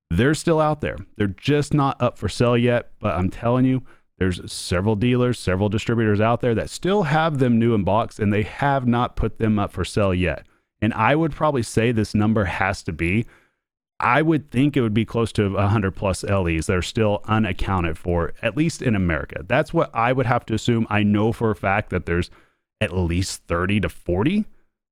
they're 0.09 0.33
still 0.33 0.59
out 0.59 0.81
there. 0.81 0.97
They're 1.15 1.27
just 1.27 1.71
not 1.71 2.01
up 2.01 2.17
for 2.17 2.27
sale 2.27 2.57
yet, 2.57 2.89
but 2.99 3.13
I'm 3.13 3.29
telling 3.29 3.65
you 3.65 3.83
there's 4.17 4.51
several 4.51 4.95
dealers, 4.95 5.37
several 5.37 5.69
distributors 5.69 6.19
out 6.19 6.41
there 6.41 6.55
that 6.55 6.71
still 6.71 7.03
have 7.03 7.37
them 7.37 7.59
new 7.59 7.75
in 7.75 7.83
box 7.83 8.17
and 8.17 8.33
they 8.33 8.41
have 8.41 8.87
not 8.87 9.15
put 9.15 9.37
them 9.37 9.59
up 9.59 9.73
for 9.73 9.85
sale 9.85 10.11
yet. 10.11 10.47
And 10.81 10.91
I 10.95 11.13
would 11.13 11.31
probably 11.31 11.61
say 11.61 11.91
this 11.91 12.15
number 12.15 12.45
has 12.45 12.81
to 12.81 12.91
be 12.91 13.27
I 13.99 14.23
would 14.23 14.49
think 14.49 14.75
it 14.75 14.81
would 14.81 14.93
be 14.95 15.05
close 15.05 15.31
to 15.33 15.53
100 15.53 15.91
plus 15.91 16.23
LEs 16.23 16.65
that 16.65 16.77
are 16.77 16.81
still 16.81 17.21
unaccounted 17.25 17.97
for, 17.97 18.33
at 18.41 18.57
least 18.57 18.81
in 18.81 18.95
America. 18.95 19.43
That's 19.45 19.71
what 19.71 19.93
I 19.93 20.13
would 20.13 20.25
have 20.25 20.47
to 20.47 20.55
assume. 20.55 20.87
I 20.89 21.03
know 21.03 21.31
for 21.31 21.51
a 21.51 21.55
fact 21.55 21.91
that 21.91 22.07
there's 22.07 22.31
at 22.81 22.95
least 22.95 23.43
30 23.47 23.81
to 23.81 23.89
40 23.89 24.45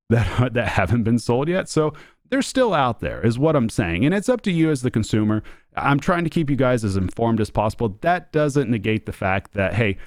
that 0.10 0.53
that 0.53 0.67
haven't 0.70 1.03
been 1.03 1.20
sold 1.20 1.48
yet. 1.48 1.70
So 1.70 1.94
they're 2.29 2.41
still 2.41 2.74
out 2.74 3.00
there, 3.00 3.25
is 3.25 3.39
what 3.39 3.56
I'm 3.56 3.70
saying. 3.70 4.06
And 4.06 4.13
it's 4.13 4.29
up 4.29 4.41
to 4.41 4.51
you 4.51 4.70
as 4.70 4.82
the 4.82 4.91
consumer. 4.91 5.44
I'm 5.75 6.00
trying 6.00 6.24
to 6.24 6.29
keep 6.29 6.50
you 6.50 6.56
guys 6.56 6.84
as 6.84 6.98
informed 6.98 7.39
as 7.39 7.50
possible. 7.50 7.98
That 8.01 8.32
doesn't 8.32 8.70
negate 8.70 9.06
the 9.06 9.13
fact 9.13 9.53
that, 9.53 9.75
hey, 9.75 9.98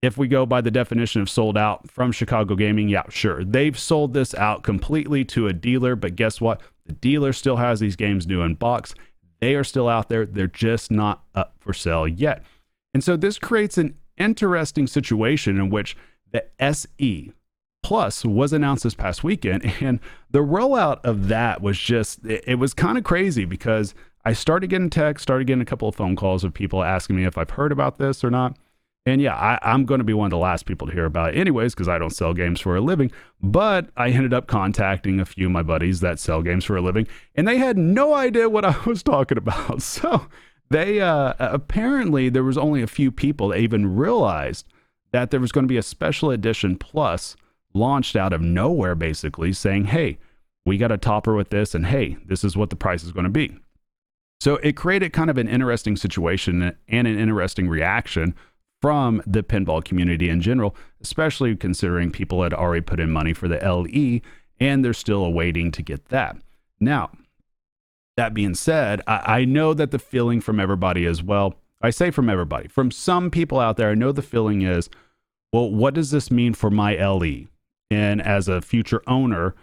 if 0.00 0.16
we 0.16 0.28
go 0.28 0.46
by 0.46 0.60
the 0.60 0.70
definition 0.70 1.20
of 1.20 1.28
sold 1.28 1.58
out 1.58 1.90
from 1.90 2.12
Chicago 2.12 2.54
Gaming, 2.54 2.88
yeah, 2.88 3.02
sure. 3.08 3.44
They've 3.44 3.78
sold 3.78 4.14
this 4.14 4.34
out 4.34 4.62
completely 4.62 5.24
to 5.26 5.48
a 5.48 5.52
dealer, 5.52 5.96
but 5.96 6.14
guess 6.14 6.40
what? 6.40 6.60
The 6.86 6.92
dealer 6.92 7.32
still 7.32 7.56
has 7.56 7.80
these 7.80 7.96
games 7.96 8.26
new 8.26 8.42
in 8.42 8.54
box. 8.54 8.94
They 9.40 9.54
are 9.54 9.64
still 9.64 9.88
out 9.88 10.08
there. 10.08 10.24
They're 10.24 10.46
just 10.46 10.90
not 10.90 11.24
up 11.34 11.56
for 11.58 11.72
sale 11.72 12.06
yet. 12.06 12.44
And 12.94 13.02
so 13.02 13.16
this 13.16 13.38
creates 13.38 13.76
an 13.76 13.96
interesting 14.16 14.86
situation 14.86 15.58
in 15.58 15.68
which 15.68 15.96
the 16.32 16.44
SE 16.60 17.32
Plus 17.82 18.24
was 18.24 18.52
announced 18.52 18.84
this 18.84 18.94
past 18.94 19.24
weekend. 19.24 19.72
And 19.80 20.00
the 20.30 20.40
rollout 20.40 21.00
of 21.04 21.28
that 21.28 21.62
was 21.62 21.78
just, 21.78 22.24
it, 22.26 22.44
it 22.46 22.54
was 22.56 22.74
kind 22.74 22.98
of 22.98 23.04
crazy 23.04 23.44
because 23.44 23.94
I 24.24 24.32
started 24.32 24.68
getting 24.68 24.90
texts, 24.90 25.22
started 25.22 25.46
getting 25.46 25.62
a 25.62 25.66
couple 25.66 25.88
of 25.88 25.94
phone 25.94 26.16
calls 26.16 26.44
of 26.44 26.52
people 26.52 26.82
asking 26.82 27.16
me 27.16 27.24
if 27.24 27.38
I've 27.38 27.50
heard 27.50 27.72
about 27.72 27.98
this 27.98 28.22
or 28.24 28.30
not. 28.30 28.56
And 29.06 29.22
yeah, 29.22 29.34
I, 29.34 29.72
am 29.74 29.86
going 29.86 30.00
to 30.00 30.04
be 30.04 30.12
one 30.12 30.26
of 30.26 30.30
the 30.30 30.36
last 30.36 30.66
people 30.66 30.86
to 30.86 30.92
hear 30.92 31.06
about 31.06 31.34
it, 31.34 31.38
anyways, 31.38 31.74
because 31.74 31.88
I 31.88 31.98
don't 31.98 32.10
sell 32.10 32.34
games 32.34 32.60
for 32.60 32.76
a 32.76 32.80
living. 32.80 33.10
But 33.40 33.88
I 33.96 34.10
ended 34.10 34.34
up 34.34 34.48
contacting 34.48 35.18
a 35.18 35.24
few 35.24 35.46
of 35.46 35.52
my 35.52 35.62
buddies 35.62 36.00
that 36.00 36.18
sell 36.18 36.42
games 36.42 36.64
for 36.64 36.76
a 36.76 36.82
living, 36.82 37.08
and 37.34 37.48
they 37.48 37.56
had 37.56 37.78
no 37.78 38.12
idea 38.12 38.50
what 38.50 38.64
I 38.66 38.76
was 38.84 39.02
talking 39.02 39.38
about. 39.38 39.80
So 39.82 40.26
they 40.70 41.00
uh, 41.00 41.32
apparently 41.38 42.28
there 42.28 42.44
was 42.44 42.58
only 42.58 42.82
a 42.82 42.86
few 42.86 43.10
people 43.10 43.48
that 43.48 43.58
even 43.58 43.96
realized 43.96 44.66
that 45.12 45.30
there 45.30 45.40
was 45.40 45.52
going 45.52 45.64
to 45.64 45.68
be 45.68 45.76
a 45.76 45.82
special 45.82 46.30
edition 46.30 46.76
plus 46.76 47.36
launched 47.74 48.16
out 48.16 48.32
of 48.32 48.40
nowhere, 48.40 48.94
basically 48.94 49.52
saying, 49.52 49.86
"Hey, 49.86 50.18
we 50.64 50.76
got 50.78 50.92
a 50.92 50.98
topper 50.98 51.34
with 51.34 51.50
this, 51.50 51.74
and 51.74 51.86
hey, 51.86 52.16
this 52.26 52.44
is 52.44 52.56
what 52.56 52.70
the 52.70 52.76
price 52.76 53.04
is 53.04 53.12
going 53.12 53.24
to 53.24 53.30
be." 53.30 53.56
So 54.40 54.56
it 54.56 54.76
created 54.76 55.12
kind 55.12 55.30
of 55.30 55.38
an 55.38 55.48
interesting 55.48 55.96
situation 55.96 56.76
and 56.88 57.08
an 57.08 57.18
interesting 57.18 57.68
reaction 57.68 58.34
from 58.80 59.20
the 59.26 59.42
pinball 59.42 59.84
community 59.84 60.28
in 60.28 60.40
general, 60.40 60.76
especially 61.00 61.56
considering 61.56 62.12
people 62.12 62.42
had 62.42 62.54
already 62.54 62.80
put 62.80 63.00
in 63.00 63.10
money 63.10 63.32
for 63.32 63.48
the 63.48 63.58
LE 63.58 64.20
and 64.60 64.84
they're 64.84 64.92
still 64.92 65.24
awaiting 65.24 65.70
to 65.72 65.82
get 65.82 66.06
that. 66.06 66.36
Now, 66.80 67.10
that 68.16 68.34
being 68.34 68.54
said, 68.54 69.00
I, 69.06 69.40
I 69.40 69.44
know 69.44 69.74
that 69.74 69.90
the 69.90 69.98
feeling 69.98 70.40
from 70.40 70.60
everybody 70.60 71.06
as 71.06 71.22
well, 71.22 71.56
I 71.80 71.90
say 71.90 72.10
from 72.10 72.28
everybody, 72.28 72.68
from 72.68 72.90
some 72.90 73.30
people 73.30 73.60
out 73.60 73.76
there, 73.76 73.90
I 73.90 73.94
know 73.94 74.12
the 74.12 74.22
feeling 74.22 74.62
is, 74.62 74.88
well, 75.52 75.70
what 75.70 75.94
does 75.94 76.10
this 76.10 76.30
mean 76.30 76.54
for 76.54 76.70
my 76.70 76.96
LE? 76.96 77.46
And 77.90 78.20
as 78.20 78.48
a 78.48 78.60
future 78.60 79.02
owner, 79.06 79.54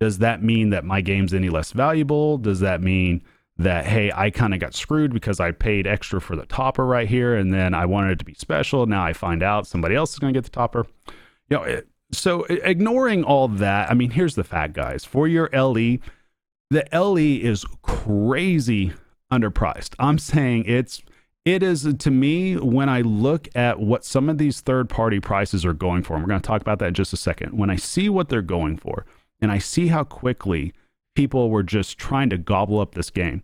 does 0.00 0.18
that 0.18 0.42
mean 0.42 0.70
that 0.70 0.84
my 0.84 1.00
game's 1.00 1.32
any 1.32 1.48
less 1.48 1.72
valuable? 1.72 2.38
Does 2.38 2.60
that 2.60 2.80
mean 2.80 3.22
that 3.56 3.86
hey 3.86 4.10
i 4.14 4.30
kind 4.30 4.52
of 4.52 4.58
got 4.58 4.74
screwed 4.74 5.12
because 5.12 5.38
i 5.38 5.52
paid 5.52 5.86
extra 5.86 6.20
for 6.20 6.34
the 6.34 6.46
topper 6.46 6.84
right 6.84 7.08
here 7.08 7.36
and 7.36 7.54
then 7.54 7.72
i 7.72 7.86
wanted 7.86 8.10
it 8.10 8.18
to 8.18 8.24
be 8.24 8.34
special 8.34 8.86
now 8.86 9.04
i 9.04 9.12
find 9.12 9.42
out 9.42 9.66
somebody 9.66 9.94
else 9.94 10.12
is 10.12 10.18
going 10.18 10.32
to 10.32 10.36
get 10.36 10.44
the 10.44 10.50
topper 10.50 10.86
you 11.06 11.56
know 11.56 11.62
it, 11.62 11.86
so 12.10 12.42
eh, 12.42 12.58
ignoring 12.64 13.22
all 13.22 13.46
that 13.46 13.88
i 13.90 13.94
mean 13.94 14.10
here's 14.10 14.34
the 14.34 14.44
fact 14.44 14.72
guys 14.72 15.04
for 15.04 15.28
your 15.28 15.48
le 15.52 15.98
the 16.70 16.84
le 16.92 17.20
is 17.20 17.64
crazy 17.82 18.92
underpriced 19.32 19.94
i'm 20.00 20.18
saying 20.18 20.64
it's 20.66 21.02
it 21.44 21.62
is 21.62 21.92
to 21.98 22.10
me 22.10 22.56
when 22.56 22.88
i 22.88 23.00
look 23.00 23.48
at 23.54 23.80
what 23.80 24.04
some 24.04 24.28
of 24.28 24.38
these 24.38 24.60
third 24.60 24.88
party 24.88 25.20
prices 25.20 25.64
are 25.64 25.72
going 25.72 26.02
for 26.02 26.14
and 26.14 26.22
we're 26.22 26.28
going 26.28 26.40
to 26.40 26.46
talk 26.46 26.60
about 26.60 26.78
that 26.78 26.88
in 26.88 26.94
just 26.94 27.12
a 27.12 27.16
second 27.16 27.56
when 27.56 27.70
i 27.70 27.76
see 27.76 28.08
what 28.08 28.28
they're 28.28 28.42
going 28.42 28.76
for 28.76 29.04
and 29.40 29.50
i 29.52 29.58
see 29.58 29.88
how 29.88 30.04
quickly 30.04 30.72
people 31.14 31.50
were 31.50 31.62
just 31.62 31.98
trying 31.98 32.30
to 32.30 32.38
gobble 32.38 32.80
up 32.80 32.94
this 32.94 33.10
game. 33.10 33.42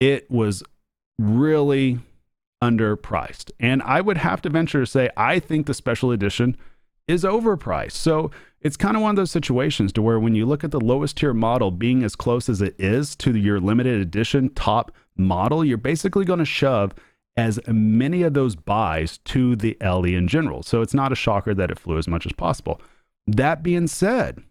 It 0.00 0.30
was 0.30 0.62
really 1.18 2.00
underpriced. 2.62 3.50
And 3.60 3.82
I 3.82 4.00
would 4.00 4.18
have 4.18 4.42
to 4.42 4.50
venture 4.50 4.80
to 4.80 4.86
say, 4.86 5.10
I 5.16 5.38
think 5.38 5.66
the 5.66 5.74
special 5.74 6.10
edition 6.10 6.56
is 7.06 7.24
overpriced. 7.24 7.92
So 7.92 8.30
it's 8.60 8.76
kind 8.76 8.96
of 8.96 9.02
one 9.02 9.10
of 9.10 9.16
those 9.16 9.30
situations 9.30 9.92
to 9.92 10.02
where 10.02 10.18
when 10.18 10.34
you 10.34 10.46
look 10.46 10.64
at 10.64 10.70
the 10.70 10.80
lowest 10.80 11.18
tier 11.18 11.34
model 11.34 11.70
being 11.70 12.02
as 12.02 12.16
close 12.16 12.48
as 12.48 12.62
it 12.62 12.74
is 12.78 13.14
to 13.16 13.36
your 13.36 13.60
limited 13.60 14.00
edition 14.00 14.48
top 14.54 14.90
model, 15.16 15.64
you're 15.64 15.76
basically 15.76 16.24
going 16.24 16.38
to 16.38 16.44
shove 16.44 16.94
as 17.36 17.58
many 17.66 18.22
of 18.22 18.34
those 18.34 18.54
buys 18.54 19.18
to 19.18 19.56
the 19.56 19.76
LE 19.80 20.04
in 20.04 20.28
general. 20.28 20.62
So 20.62 20.82
it's 20.82 20.94
not 20.94 21.12
a 21.12 21.16
shocker 21.16 21.54
that 21.54 21.70
it 21.70 21.78
flew 21.78 21.98
as 21.98 22.08
much 22.08 22.26
as 22.26 22.32
possible. 22.32 22.80
That 23.26 23.62
being 23.62 23.86
said, 23.86 24.42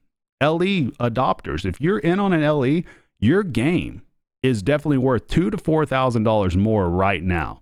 LE 0.42 0.92
adopters, 1.00 1.66
if 1.66 1.80
you're 1.80 2.00
in 2.00 2.20
on 2.20 2.34
an 2.34 2.42
LE, 2.42 2.82
your 3.20 3.44
game 3.44 4.02
is 4.42 4.62
definitely 4.62 4.98
worth 4.98 5.28
two 5.28 5.50
to 5.50 5.58
four 5.58 5.86
thousand 5.86 6.24
dollars 6.24 6.58
more 6.58 6.90
right 6.90 7.24
now. 7.24 7.62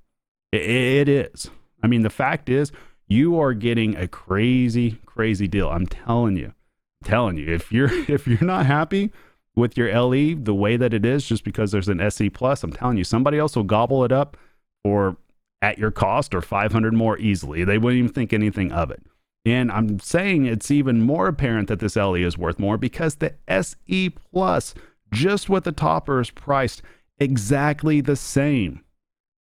It, 0.51 1.07
is. 1.07 1.49
I 1.81 1.87
mean, 1.87 2.01
the 2.01 2.09
fact 2.09 2.49
is, 2.49 2.71
you 3.07 3.39
are 3.39 3.53
getting 3.53 3.95
a 3.95 4.07
crazy, 4.07 4.99
crazy 5.05 5.47
deal. 5.47 5.69
I'm 5.69 5.85
telling 5.85 6.35
you, 6.35 6.47
I'm 6.47 7.09
telling 7.09 7.37
you. 7.37 7.53
If 7.53 7.71
you're 7.71 7.93
if 8.09 8.27
you're 8.27 8.43
not 8.43 8.65
happy 8.65 9.11
with 9.55 9.77
your 9.77 9.93
LE 9.93 10.35
the 10.35 10.55
way 10.55 10.77
that 10.77 10.93
it 10.93 11.05
is, 11.05 11.25
just 11.25 11.43
because 11.43 11.71
there's 11.71 11.89
an 11.89 12.01
SE 12.01 12.29
plus, 12.31 12.63
I'm 12.63 12.73
telling 12.73 12.97
you, 12.97 13.03
somebody 13.03 13.37
else 13.37 13.55
will 13.55 13.63
gobble 13.63 14.03
it 14.03 14.11
up 14.11 14.37
or 14.83 15.17
at 15.61 15.77
your 15.77 15.91
cost 15.91 16.33
or 16.33 16.41
500 16.41 16.93
more 16.93 17.17
easily. 17.19 17.63
They 17.63 17.77
wouldn't 17.77 17.99
even 17.99 18.13
think 18.13 18.33
anything 18.33 18.71
of 18.71 18.91
it. 18.91 19.03
And 19.45 19.71
I'm 19.71 19.99
saying 19.99 20.45
it's 20.45 20.71
even 20.71 21.01
more 21.01 21.27
apparent 21.27 21.67
that 21.69 21.79
this 21.79 21.95
LE 21.95 22.15
is 22.15 22.37
worth 22.37 22.59
more 22.59 22.77
because 22.77 23.15
the 23.15 23.33
SE 23.47 24.09
Plus, 24.09 24.73
just 25.11 25.49
with 25.49 25.63
the 25.63 25.71
topper, 25.71 26.19
is 26.19 26.29
priced 26.29 26.81
exactly 27.19 28.01
the 28.01 28.15
same. 28.15 28.83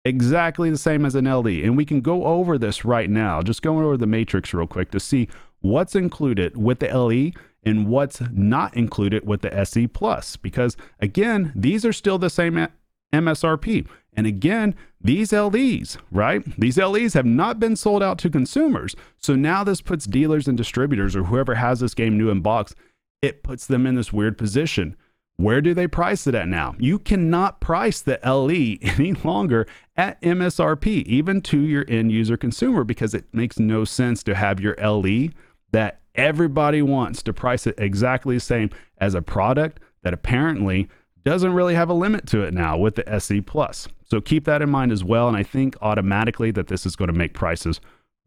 Exactly 0.06 0.70
the 0.70 0.78
same 0.78 1.06
as 1.06 1.16
an 1.16 1.26
LE. 1.26 1.64
And 1.64 1.76
we 1.76 1.86
can 1.86 2.02
go 2.02 2.26
over 2.26 2.58
this 2.58 2.86
right 2.86 3.10
now. 3.10 3.42
Just 3.42 3.62
going 3.62 3.84
over 3.86 3.98
the 3.98 4.08
matrix 4.08 4.54
real 4.54 4.68
quick 4.68 4.92
to 4.92 5.00
see 5.00 5.28
what's 5.62 5.96
included 5.96 6.56
with 6.56 6.80
the 6.80 6.88
LE 6.88 7.32
and 7.64 7.88
what's 7.88 8.22
not 8.32 8.76
included 8.78 9.28
with 9.28 9.42
the 9.42 9.54
SE 9.60 9.88
Plus. 9.88 10.38
Because 10.38 10.78
again, 11.00 11.52
these 11.56 11.84
are 11.86 11.94
still 11.94 12.18
the 12.20 12.30
same 12.30 12.68
MSRP. 13.12 13.88
And 14.18 14.26
again, 14.26 14.76
these 15.00 15.32
LEs, 15.32 15.98
right? 16.12 16.44
These 16.60 16.78
LEs 16.78 17.14
have 17.14 17.26
not 17.26 17.60
been 17.60 17.76
sold 17.76 18.02
out 18.02 18.18
to 18.20 18.30
consumers. 18.32 18.96
So 19.20 19.36
now 19.36 19.64
this 19.64 19.80
puts 19.80 20.06
dealers 20.06 20.48
and 20.48 20.58
distributors 20.58 21.16
or 21.16 21.26
whoever 21.26 21.56
has 21.56 21.80
this 21.80 21.94
game 21.94 22.18
new 22.18 22.30
in 22.30 22.42
box, 22.42 22.74
it 23.22 23.44
puts 23.44 23.68
them 23.68 23.86
in 23.86 23.94
this 23.94 24.12
weird 24.12 24.38
position. 24.38 24.98
Where 25.36 25.62
do 25.62 25.76
they 25.76 25.88
price 25.88 26.26
it 26.26 26.34
at 26.34 26.48
now? 26.48 26.74
You 26.80 26.98
cannot 26.98 27.62
price 27.62 28.02
the 28.02 28.20
LE 28.26 28.78
any 28.98 29.14
longer 29.14 29.68
at 29.96 30.20
MSRP, 30.24 31.04
even 31.06 31.42
to 31.42 31.60
your 31.60 31.86
end 31.88 32.12
user 32.12 32.38
consumer, 32.38 32.84
because 32.84 33.14
it 33.14 33.26
makes 33.32 33.60
no 33.60 33.86
sense 33.86 34.24
to 34.24 34.34
have 34.34 34.60
your 34.60 34.76
LE 34.84 35.30
that 35.72 36.02
everybody 36.16 36.82
wants 36.82 37.22
to 37.22 37.34
price 37.34 37.68
it 37.68 37.76
exactly 37.78 38.38
the 38.38 38.42
same 38.42 38.72
as 38.98 39.14
a 39.14 39.22
product 39.22 39.80
that 40.02 40.14
apparently 40.14 40.90
doesn't 41.24 41.54
really 41.54 41.76
have 41.76 41.90
a 41.90 41.94
limit 41.94 42.26
to 42.26 42.42
it 42.42 42.54
now 42.54 42.76
with 42.76 42.96
the 42.96 43.08
SE 43.14 43.42
Plus. 43.42 43.88
So 44.08 44.22
keep 44.22 44.46
that 44.46 44.62
in 44.62 44.70
mind 44.70 44.92
as 44.92 45.04
well. 45.04 45.28
And 45.28 45.38
I 45.38 45.44
think 45.44 45.76
automatically 45.82 46.52
that 46.52 46.68
this 46.68 46.86
is 46.86 46.96
going 46.96 47.08
to 47.08 47.18
make 47.18 47.34
prices 47.34 47.80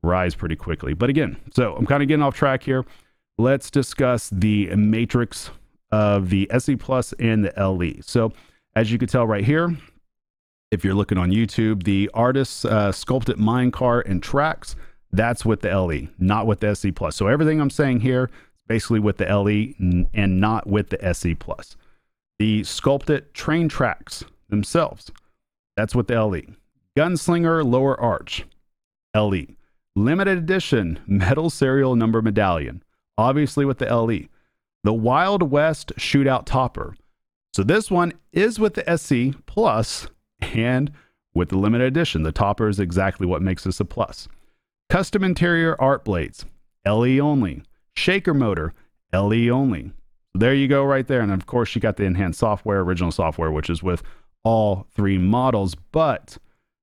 rise 0.03 0.35
pretty 0.35 0.57
quickly. 0.57 0.95
But 0.95 1.11
again, 1.11 1.37
so 1.55 1.75
I'm 1.75 1.87
kind 1.87 2.03
of 2.03 2.09
getting 2.09 2.23
off 2.23 2.35
track 2.35 2.63
here. 2.63 2.85
Let's 3.39 3.71
discuss 3.71 4.31
the 4.31 4.75
matrix 4.77 5.51
of 5.91 6.31
the 6.31 6.51
SE 6.53 6.77
Plus 6.77 7.13
and 7.15 7.45
the 7.45 7.53
LE. 7.57 8.03
So 8.03 8.33
as 8.77 8.93
you 8.93 8.99
can 8.99 9.09
tell 9.09 9.27
right 9.27 9.45
here, 9.45 9.77
if 10.71 10.85
you're 10.85 10.95
looking 10.95 11.19
on 11.19 11.31
YouTube, 11.31 11.83
the 11.83 12.11
artist's 12.15 12.65
uh, 12.65 12.93
sculpted 12.93 13.37
minecart 13.37 14.09
and 14.09 14.23
tracks, 14.23 14.77
that's 15.13 15.45
with 15.45 15.63
the 15.63 15.77
LE, 15.77 16.09
not 16.19 16.47
with 16.47 16.61
the 16.61 16.69
SE 16.69 16.93
Plus. 16.93 17.17
So 17.17 17.27
everything 17.27 17.61
I'm 17.61 17.71
saying 17.71 18.01
here 18.01 18.25
is 18.25 18.63
basically 18.69 19.01
with 19.01 19.17
the 19.17 19.25
LE 19.25 19.75
and 20.15 20.41
not 20.41 20.67
with 20.67 20.91
the 20.91 21.05
SE 21.05 21.35
Plus 21.35 21.77
the 22.41 22.65
sculpted 22.65 23.35
train 23.35 23.69
tracks 23.69 24.25
themselves. 24.49 25.13
That's 25.77 25.95
with 25.95 26.09
the 26.09 26.23
LE. 26.23 26.43
Gunslinger 26.97 27.65
Lower 27.65 27.99
Arch, 28.01 28.45
LE. 29.15 29.47
Limited 29.97 30.39
edition 30.39 31.01
metal 31.07 31.51
serial 31.51 31.97
number 31.97 32.23
medallion, 32.23 32.83
obviously 33.19 33.65
with 33.65 33.79
the 33.79 33.95
LE. 33.95 34.29
The 34.85 34.93
Wild 34.93 35.51
West 35.51 35.93
Shootout 35.97 36.47
Topper. 36.47 36.97
So 37.53 37.63
this 37.63 37.91
one 37.91 38.13
is 38.33 38.59
with 38.59 38.75
the 38.75 38.89
SE 38.91 39.35
Plus 39.47 40.07
and 40.41 40.93
with 41.35 41.51
the 41.51 41.59
limited 41.59 41.87
edition. 41.87 42.23
The 42.23 42.33
topper 42.33 42.69
is 42.69 42.81
exactly 42.81 43.27
what 43.27 43.43
makes 43.43 43.65
this 43.65 43.81
a 43.81 43.85
plus. 43.85 44.29
Custom 44.89 45.23
interior 45.23 45.81
art 45.81 46.05
blades, 46.05 46.45
LE 46.87 47.19
only. 47.21 47.63
Shaker 47.95 48.35
motor, 48.35 48.73
LE 49.13 49.49
only 49.51 49.93
there 50.35 50.55
you 50.55 50.69
go, 50.69 50.85
right 50.85 51.07
there. 51.07 51.21
And 51.21 51.33
of 51.33 51.47
course, 51.47 51.75
you 51.75 51.81
got 51.81 51.97
the 51.97 52.05
enhanced 52.05 52.39
software, 52.39 52.81
original 52.81 53.11
software, 53.11 53.51
which 53.51 53.71
is 53.71 53.83
with 53.83 54.03
all 54.45 54.87
three 54.95 55.19
models. 55.19 55.75
But 55.75 56.39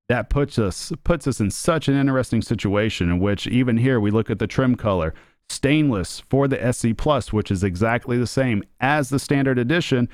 that 0.09 0.29
puts 0.29 0.57
us 0.57 0.91
puts 1.03 1.27
us 1.27 1.39
in 1.39 1.51
such 1.51 1.87
an 1.87 1.95
interesting 1.95 2.41
situation 2.41 3.09
in 3.09 3.19
which 3.19 3.47
even 3.47 3.77
here 3.77 3.99
we 3.99 4.11
look 4.11 4.29
at 4.29 4.39
the 4.39 4.47
trim 4.47 4.75
color 4.75 5.13
stainless 5.49 6.19
for 6.19 6.47
the 6.47 6.61
SE 6.65 6.93
Plus, 6.93 7.31
which 7.31 7.51
is 7.51 7.63
exactly 7.63 8.17
the 8.17 8.27
same 8.27 8.63
as 8.79 9.09
the 9.09 9.19
standard 9.19 9.57
edition. 9.57 10.09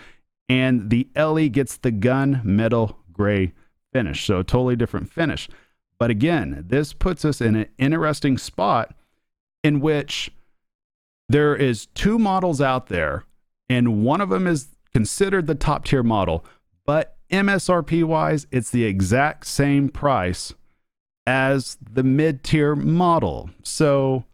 and 0.50 0.89
the 0.89 1.07
LE 1.15 1.47
gets 1.47 1.77
the 1.77 1.91
gun 1.91 2.41
metal 2.43 3.00
gray 3.12 3.53
finish. 3.93 4.25
So, 4.25 4.43
totally 4.43 4.75
different 4.75 5.12
finish. 5.12 5.47
But 5.97 6.09
again, 6.12 6.65
this 6.67 6.91
puts 6.91 7.23
us 7.23 7.39
in 7.39 7.55
an 7.55 7.67
interesting 7.77 8.38
spot 8.38 8.93
in 9.63 9.79
which 9.79 10.31
there 11.29 11.55
is 11.55 11.85
two 11.88 12.19
models 12.19 12.59
out 12.59 12.88
there 12.88 13.23
and 13.69 14.03
one 14.03 14.19
of 14.19 14.29
them 14.29 14.45
is 14.45 14.67
considered 14.93 15.47
the 15.47 15.55
top 15.55 15.85
tier 15.85 16.03
model, 16.03 16.45
but 16.85 17.15
MSRP 17.34 18.04
wise, 18.04 18.46
it's 18.52 18.70
the 18.70 18.86
exact 18.86 19.48
same 19.48 19.90
price 19.90 20.54
as 21.25 21.78
the 21.82 22.04
mid 22.04 22.44
tier 22.44 22.75
model. 22.75 23.50
So, 23.63 24.25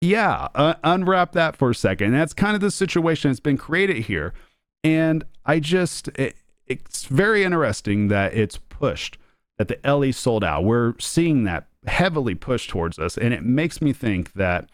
yeah, 0.00 0.48
uh, 0.54 0.74
unwrap 0.82 1.32
that 1.32 1.54
for 1.54 1.70
a 1.70 1.74
second. 1.74 2.12
That's 2.12 2.32
kind 2.32 2.56
of 2.56 2.60
the 2.60 2.72
situation 2.72 3.30
that's 3.30 3.38
been 3.38 3.56
created 3.56 3.98
here. 4.04 4.34
And 4.82 5.24
I 5.46 5.60
just, 5.60 6.08
it, 6.08 6.34
it's 6.66 7.04
very 7.04 7.44
interesting 7.44 8.08
that 8.08 8.34
it's 8.34 8.56
pushed, 8.56 9.16
that 9.58 9.68
the 9.68 9.78
LE 9.88 10.10
sold 10.12 10.42
out. 10.42 10.64
We're 10.64 10.98
seeing 10.98 11.44
that 11.44 11.68
heavily 11.86 12.34
pushed 12.34 12.70
towards 12.70 12.98
us. 12.98 13.16
And 13.16 13.32
it 13.32 13.44
makes 13.44 13.80
me 13.80 13.92
think 13.92 14.32
that 14.32 14.68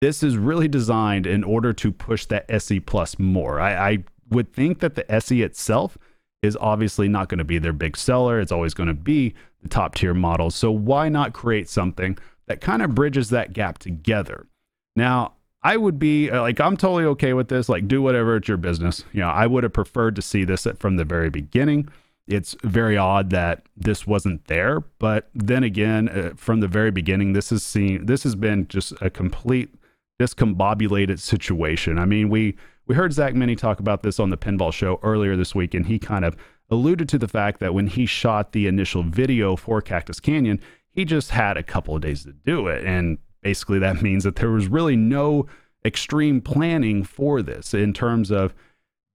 this 0.00 0.22
is 0.22 0.38
really 0.38 0.68
designed 0.68 1.26
in 1.26 1.44
order 1.44 1.74
to 1.74 1.92
push 1.92 2.24
that 2.26 2.46
SE 2.48 2.80
Plus 2.80 3.18
more. 3.18 3.60
I, 3.60 3.90
I 3.90 4.04
would 4.30 4.52
think 4.52 4.78
that 4.78 4.94
the 4.94 5.10
SE 5.12 5.42
itself 5.42 5.98
is 6.44 6.58
obviously 6.60 7.08
not 7.08 7.28
going 7.28 7.38
to 7.38 7.44
be 7.44 7.58
their 7.58 7.72
big 7.72 7.96
seller. 7.96 8.38
It's 8.38 8.52
always 8.52 8.74
going 8.74 8.88
to 8.88 8.94
be 8.94 9.34
the 9.62 9.68
top 9.68 9.94
tier 9.94 10.12
model. 10.12 10.50
So 10.50 10.70
why 10.70 11.08
not 11.08 11.32
create 11.32 11.68
something 11.68 12.18
that 12.46 12.60
kind 12.60 12.82
of 12.82 12.94
bridges 12.94 13.30
that 13.30 13.54
gap 13.54 13.78
together? 13.78 14.46
Now, 14.94 15.32
I 15.62 15.78
would 15.78 15.98
be 15.98 16.30
uh, 16.30 16.42
like, 16.42 16.60
I'm 16.60 16.76
totally 16.76 17.04
okay 17.06 17.32
with 17.32 17.48
this. 17.48 17.70
Like, 17.70 17.88
do 17.88 18.02
whatever, 18.02 18.36
it's 18.36 18.46
your 18.46 18.58
business. 18.58 19.04
You 19.12 19.20
know, 19.20 19.30
I 19.30 19.46
would 19.46 19.64
have 19.64 19.72
preferred 19.72 20.16
to 20.16 20.22
see 20.22 20.44
this 20.44 20.66
from 20.78 20.96
the 20.96 21.04
very 21.04 21.30
beginning. 21.30 21.88
It's 22.26 22.54
very 22.62 22.98
odd 22.98 23.30
that 23.30 23.66
this 23.76 24.06
wasn't 24.06 24.46
there, 24.46 24.80
but 24.98 25.30
then 25.34 25.62
again, 25.62 26.08
uh, 26.08 26.32
from 26.36 26.60
the 26.60 26.68
very 26.68 26.90
beginning, 26.90 27.32
this 27.32 27.52
is 27.52 27.62
seen. 27.62 28.06
This 28.06 28.22
has 28.22 28.34
been 28.34 28.66
just 28.68 28.92
a 29.00 29.10
complete 29.10 29.74
discombobulated 30.20 31.18
situation. 31.18 31.98
I 31.98 32.04
mean, 32.04 32.30
we 32.30 32.56
we 32.86 32.94
heard 32.94 33.12
Zach 33.12 33.34
Meny 33.34 33.56
talk 33.56 33.80
about 33.80 34.02
this 34.02 34.20
on 34.20 34.30
the 34.30 34.36
Pinball 34.36 34.72
Show 34.72 34.98
earlier 35.02 35.36
this 35.36 35.54
week, 35.54 35.74
and 35.74 35.86
he 35.86 35.98
kind 35.98 36.24
of 36.24 36.36
alluded 36.70 37.08
to 37.10 37.18
the 37.18 37.28
fact 37.28 37.60
that 37.60 37.74
when 37.74 37.86
he 37.86 38.06
shot 38.06 38.52
the 38.52 38.66
initial 38.66 39.02
video 39.02 39.56
for 39.56 39.80
Cactus 39.80 40.20
Canyon, 40.20 40.60
he 40.90 41.04
just 41.04 41.30
had 41.30 41.56
a 41.56 41.62
couple 41.62 41.94
of 41.96 42.02
days 42.02 42.24
to 42.24 42.32
do 42.32 42.66
it. 42.68 42.84
And 42.84 43.18
basically, 43.42 43.78
that 43.78 44.02
means 44.02 44.24
that 44.24 44.36
there 44.36 44.50
was 44.50 44.68
really 44.68 44.96
no 44.96 45.46
extreme 45.84 46.40
planning 46.40 47.04
for 47.04 47.42
this 47.42 47.74
in 47.74 47.92
terms 47.92 48.30
of 48.30 48.54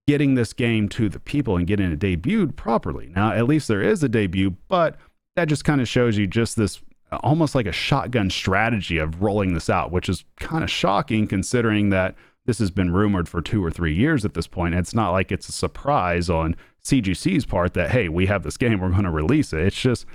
getting 0.08 0.36
this 0.36 0.54
game 0.54 0.90
to 0.90 1.10
the 1.10 1.20
people 1.20 1.56
and 1.56 1.68
getting 1.68 1.92
it 1.92 2.00
debuted 2.00 2.56
properly. 2.56 3.12
Now, 3.16 3.32
at 3.32 3.46
least 3.46 3.68
there 3.68 3.82
is 3.82 4.04
a 4.04 4.10
debut, 4.10 4.56
but 4.68 4.98
that 5.36 5.46
just 5.46 5.64
kind 5.64 5.82
of 5.82 5.88
shows 5.88 6.18
you 6.18 6.26
just 6.26 6.56
this 6.56 6.82
uh, 7.12 7.20
almost 7.24 7.56
like 7.56 7.66
a 7.66 7.72
shotgun 7.72 8.30
strategy 8.30 8.98
of 8.98 9.22
rolling 9.22 9.54
this 9.54 9.70
out, 9.70 9.92
which 9.92 10.10
is 10.10 10.26
kind 10.38 10.64
of 10.64 10.70
shocking 10.70 11.28
considering 11.28 11.90
that 11.90 12.16
this 12.50 12.58
has 12.58 12.72
been 12.72 12.92
rumored 12.92 13.30
for 13.30 13.44
two 13.44 13.64
or 13.64 13.70
three 13.70 13.94
years 13.94 14.26
at 14.26 14.34
this 14.34 14.48
point. 14.48 14.74
It's 14.74 14.96
not 14.96 15.12
like 15.12 15.32
it's 15.32 15.48
a 15.50 15.52
surprise 15.52 16.32
on 16.32 16.56
CGC's 16.84 17.46
part 17.46 17.76
that, 17.76 17.92
hey, 17.92 18.10
we 18.10 18.26
have 18.26 18.42
this 18.42 18.58
game, 18.58 18.80
we're 18.80 18.90
going 18.90 19.04
to 19.04 19.12
release 19.12 19.54
it. 19.54 19.60
It's 19.60 19.80
just 19.80 20.08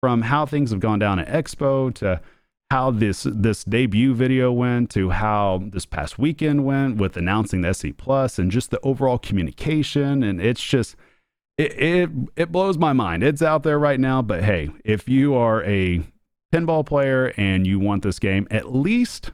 from 0.00 0.22
how 0.22 0.46
things 0.46 0.70
have 0.70 0.80
gone 0.80 0.98
down 0.98 1.18
at 1.18 1.28
Expo 1.28 1.92
to 1.96 2.22
how 2.70 2.90
this 2.90 3.26
this 3.30 3.62
debut 3.64 4.14
video 4.14 4.50
went 4.50 4.88
to 4.92 5.10
how 5.10 5.60
this 5.62 5.84
past 5.84 6.18
weekend 6.18 6.64
went 6.64 6.96
with 6.96 7.18
announcing 7.18 7.60
the 7.60 7.68
SE 7.68 7.92
Plus 7.92 8.38
and 8.38 8.50
just 8.50 8.70
the 8.70 8.80
overall 8.80 9.18
communication 9.18 10.22
and 10.22 10.40
it's 10.40 10.64
just 10.64 10.96
it, 11.58 11.78
it 11.78 12.10
it 12.36 12.52
blows 12.52 12.78
my 12.78 12.94
mind. 12.94 13.22
It's 13.22 13.42
out 13.42 13.64
there 13.64 13.78
right 13.78 14.00
now, 14.00 14.22
but 14.22 14.44
hey, 14.44 14.70
if 14.82 15.10
you 15.10 15.34
are 15.34 15.62
a 15.64 16.00
pinball 16.54 16.86
player 16.86 17.34
and 17.36 17.66
you 17.66 17.78
want 17.78 18.02
this 18.02 18.18
game, 18.18 18.48
at 18.50 18.74
least 18.74 19.32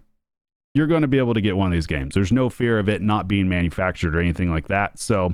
you're 0.76 0.87
going 0.87 1.00
to 1.02 1.09
be 1.09 1.16
able 1.16 1.33
to 1.33 1.40
get 1.40 1.56
one 1.56 1.68
of 1.68 1.73
these 1.73 1.87
games. 1.87 2.14
There's 2.14 2.30
no 2.30 2.50
fear 2.50 2.78
of 2.78 2.86
it 2.86 3.00
not 3.00 3.26
being 3.26 3.49
manufactured 3.49 4.15
or 4.15 4.21
anything 4.21 4.50
like 4.50 4.69
that. 4.69 4.99
So 4.99 5.32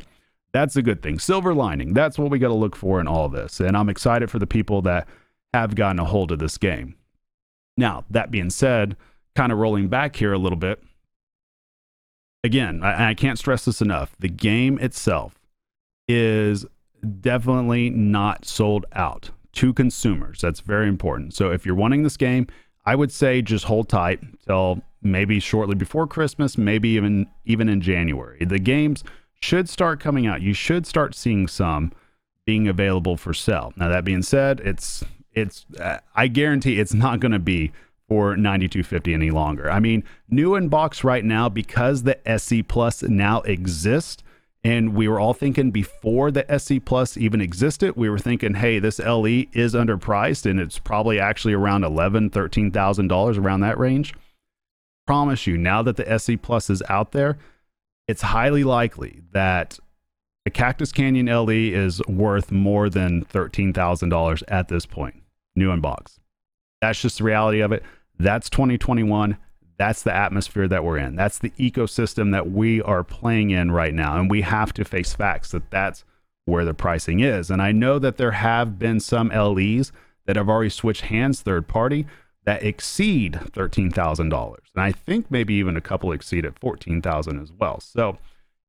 that's 0.52 0.76
a 0.76 0.83
good 0.83 1.02
thing. 1.02 1.18
Silver 1.18 1.52
lining. 1.52 1.94
That's 1.94 2.16
what 2.16 2.31
we 2.31 2.38
got 2.38 2.48
to 2.48 2.55
look 2.55 2.76
for 2.76 3.00
in 3.00 3.09
all 3.09 3.28
this. 3.28 3.59
And 3.59 3.76
I'm 3.76 3.88
excited 3.88 4.31
for 4.31 4.38
the 4.38 4.46
people 4.46 4.83
that 4.83 5.09
have 5.52 5.74
gotten 5.74 5.98
a 5.98 6.05
hold 6.05 6.31
of 6.31 6.38
this 6.38 6.59
game. 6.59 6.94
Now, 7.76 8.05
that 8.09 8.31
being 8.31 8.50
said, 8.50 8.96
kind 9.35 9.50
of 9.50 9.59
rolling 9.59 9.88
back 9.88 10.14
here 10.14 10.33
a 10.33 10.38
little 10.38 10.57
bit. 10.59 10.81
Again, 12.44 12.83
I, 12.85 13.11
I 13.11 13.14
can't 13.14 13.38
stress 13.38 13.64
this 13.64 13.81
enough. 13.81 14.14
The 14.20 14.28
game 14.28 14.78
itself 14.78 15.40
is 16.07 16.66
definitely 17.20 17.90
not 17.90 18.44
sold 18.44 18.87
out 18.92 19.31
to 19.55 19.72
consumers. 19.72 20.40
That's 20.40 20.61
very 20.61 20.87
important. 20.87 21.35
So 21.35 21.50
if 21.50 21.66
you're 21.66 21.74
wanting 21.74 22.05
this 22.05 22.16
game, 22.16 22.46
I 22.84 22.94
would 22.94 23.12
say 23.12 23.42
just 23.42 23.64
hold 23.66 23.88
tight 23.88 24.20
till 24.46 24.82
maybe 25.02 25.40
shortly 25.40 25.74
before 25.74 26.06
Christmas, 26.06 26.58
maybe 26.58 26.90
even 26.90 27.26
even 27.44 27.68
in 27.68 27.80
January. 27.80 28.44
The 28.44 28.58
games 28.58 29.04
should 29.40 29.68
start 29.68 30.00
coming 30.00 30.26
out. 30.26 30.42
You 30.42 30.54
should 30.54 30.86
start 30.86 31.14
seeing 31.14 31.48
some 31.48 31.92
being 32.44 32.68
available 32.68 33.16
for 33.16 33.34
sale. 33.34 33.72
Now 33.76 33.88
that 33.88 34.04
being 34.04 34.22
said, 34.22 34.60
it's 34.60 35.04
it's 35.32 35.66
uh, 35.80 35.98
I 36.14 36.28
guarantee 36.28 36.78
it's 36.78 36.94
not 36.94 37.20
going 37.20 37.32
to 37.32 37.38
be 37.38 37.72
for 38.08 38.36
9250 38.36 39.14
any 39.14 39.30
longer. 39.30 39.70
I 39.70 39.80
mean, 39.80 40.04
new 40.28 40.54
in 40.54 40.68
box 40.68 41.02
right 41.04 41.24
now 41.24 41.48
because 41.48 42.02
the 42.02 42.28
SE 42.28 42.62
Plus 42.64 43.02
now 43.02 43.40
exists 43.42 44.22
and 44.64 44.94
we 44.94 45.09
were 45.09 45.18
all 45.18 45.35
thinking 45.35 45.70
before 45.70 46.31
the 46.31 46.51
SE 46.53 46.79
Plus 46.81 47.16
even 47.16 47.40
existed, 47.40 47.96
we 47.96 48.09
were 48.09 48.18
thinking, 48.18 48.55
hey, 48.55 48.79
this 48.79 48.98
LE 49.01 49.46
is 49.53 49.75
underpriced 49.75 50.48
and 50.48 50.61
it's 50.61 50.79
probably 50.79 51.18
actually 51.18 51.55
around 51.55 51.85
eleven, 51.85 52.31
thirteen 52.31 52.70
thousand 52.70 53.09
dollars 53.09 53.38
around 53.38 53.61
that 53.61 53.79
range. 53.79 54.14
Promise 55.07 55.46
you, 55.46 55.59
now 55.59 55.83
that 55.83 55.96
the 55.96 56.09
SE 56.12 56.37
Plus 56.37 56.70
is 56.70 56.83
out 56.88 57.12
there, 57.12 57.38
it's 58.07 58.22
highly 58.22 58.62
likely 58.62 59.22
that 59.33 59.79
the 60.44 60.51
Cactus 60.51 60.92
Canyon 60.92 61.27
LE 61.27 61.51
is 61.51 62.01
worth 62.07 62.53
more 62.53 62.88
than 62.88 63.25
thirteen 63.25 63.72
thousand 63.72 64.11
dollars 64.11 64.44
at 64.46 64.68
this 64.68 64.87
point, 64.87 65.16
new 65.57 65.72
in 65.72 65.81
box. 65.81 66.20
That's 66.81 67.01
just 67.01 67.18
the 67.18 67.25
reality 67.25 67.61
of 67.61 67.72
it. 67.72 67.83
That's 68.18 68.51
2021. 68.51 69.37
That's 69.78 70.02
the 70.02 70.14
atmosphere 70.14 70.68
that 70.68 70.85
we're 70.85 70.98
in. 70.98 71.16
That's 71.16 71.38
the 71.38 71.50
ecosystem 71.50 72.32
that 72.32 72.50
we 72.50 72.82
are 72.82 73.02
playing 73.02 73.50
in 73.50 73.70
right 73.72 73.94
now. 73.94 74.18
And 74.18 74.30
we 74.30 74.42
have 74.42 74.72
to 74.74 74.85
face 74.85 75.14
facts 75.14 75.50
that 75.52 75.70
that's 75.70 76.04
where 76.44 76.64
the 76.64 76.74
pricing 76.74 77.20
is. 77.20 77.50
And 77.50 77.62
I 77.62 77.72
know 77.72 77.98
that 77.98 78.16
there 78.16 78.32
have 78.32 78.78
been 78.78 79.00
some 79.00 79.28
LEs 79.28 79.92
that 80.26 80.37
have 80.37 80.48
already 80.48 80.70
switched 80.70 81.02
hands 81.02 81.40
third 81.40 81.68
party 81.68 82.06
that 82.44 82.62
exceed 82.62 83.35
$13,000. 83.35 84.56
And 84.74 84.82
I 84.82 84.92
think 84.92 85.30
maybe 85.30 85.54
even 85.54 85.76
a 85.76 85.80
couple 85.80 86.12
exceed 86.12 86.44
at 86.44 86.58
14,000 86.58 87.40
as 87.40 87.52
well. 87.52 87.80
So 87.80 88.18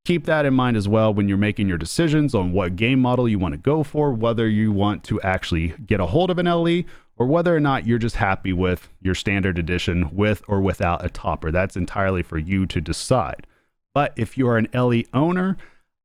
keep 0.04 0.26
that 0.26 0.46
in 0.46 0.54
mind 0.54 0.76
as 0.76 0.88
well 0.88 1.12
when 1.12 1.28
you're 1.28 1.38
making 1.38 1.68
your 1.68 1.78
decisions 1.78 2.34
on 2.34 2.52
what 2.52 2.76
game 2.76 3.00
model 3.00 3.28
you 3.28 3.38
want 3.38 3.52
to 3.52 3.58
go 3.58 3.82
for, 3.82 4.12
whether 4.12 4.48
you 4.48 4.70
want 4.70 5.02
to 5.04 5.20
actually 5.22 5.74
get 5.86 6.00
a 6.00 6.06
hold 6.06 6.30
of 6.30 6.38
an 6.38 6.46
LE 6.46 6.82
or 7.16 7.26
whether 7.26 7.54
or 7.54 7.60
not 7.60 7.86
you're 7.86 7.98
just 7.98 8.16
happy 8.16 8.52
with 8.52 8.88
your 9.00 9.14
standard 9.14 9.58
edition 9.58 10.14
with 10.14 10.42
or 10.48 10.60
without 10.60 11.04
a 11.04 11.08
topper. 11.08 11.50
That's 11.50 11.76
entirely 11.76 12.22
for 12.22 12.38
you 12.38 12.66
to 12.66 12.80
decide. 12.80 13.46
But 13.94 14.12
if 14.16 14.36
you're 14.36 14.58
an 14.58 14.68
LE 14.74 15.02
owner, 15.12 15.56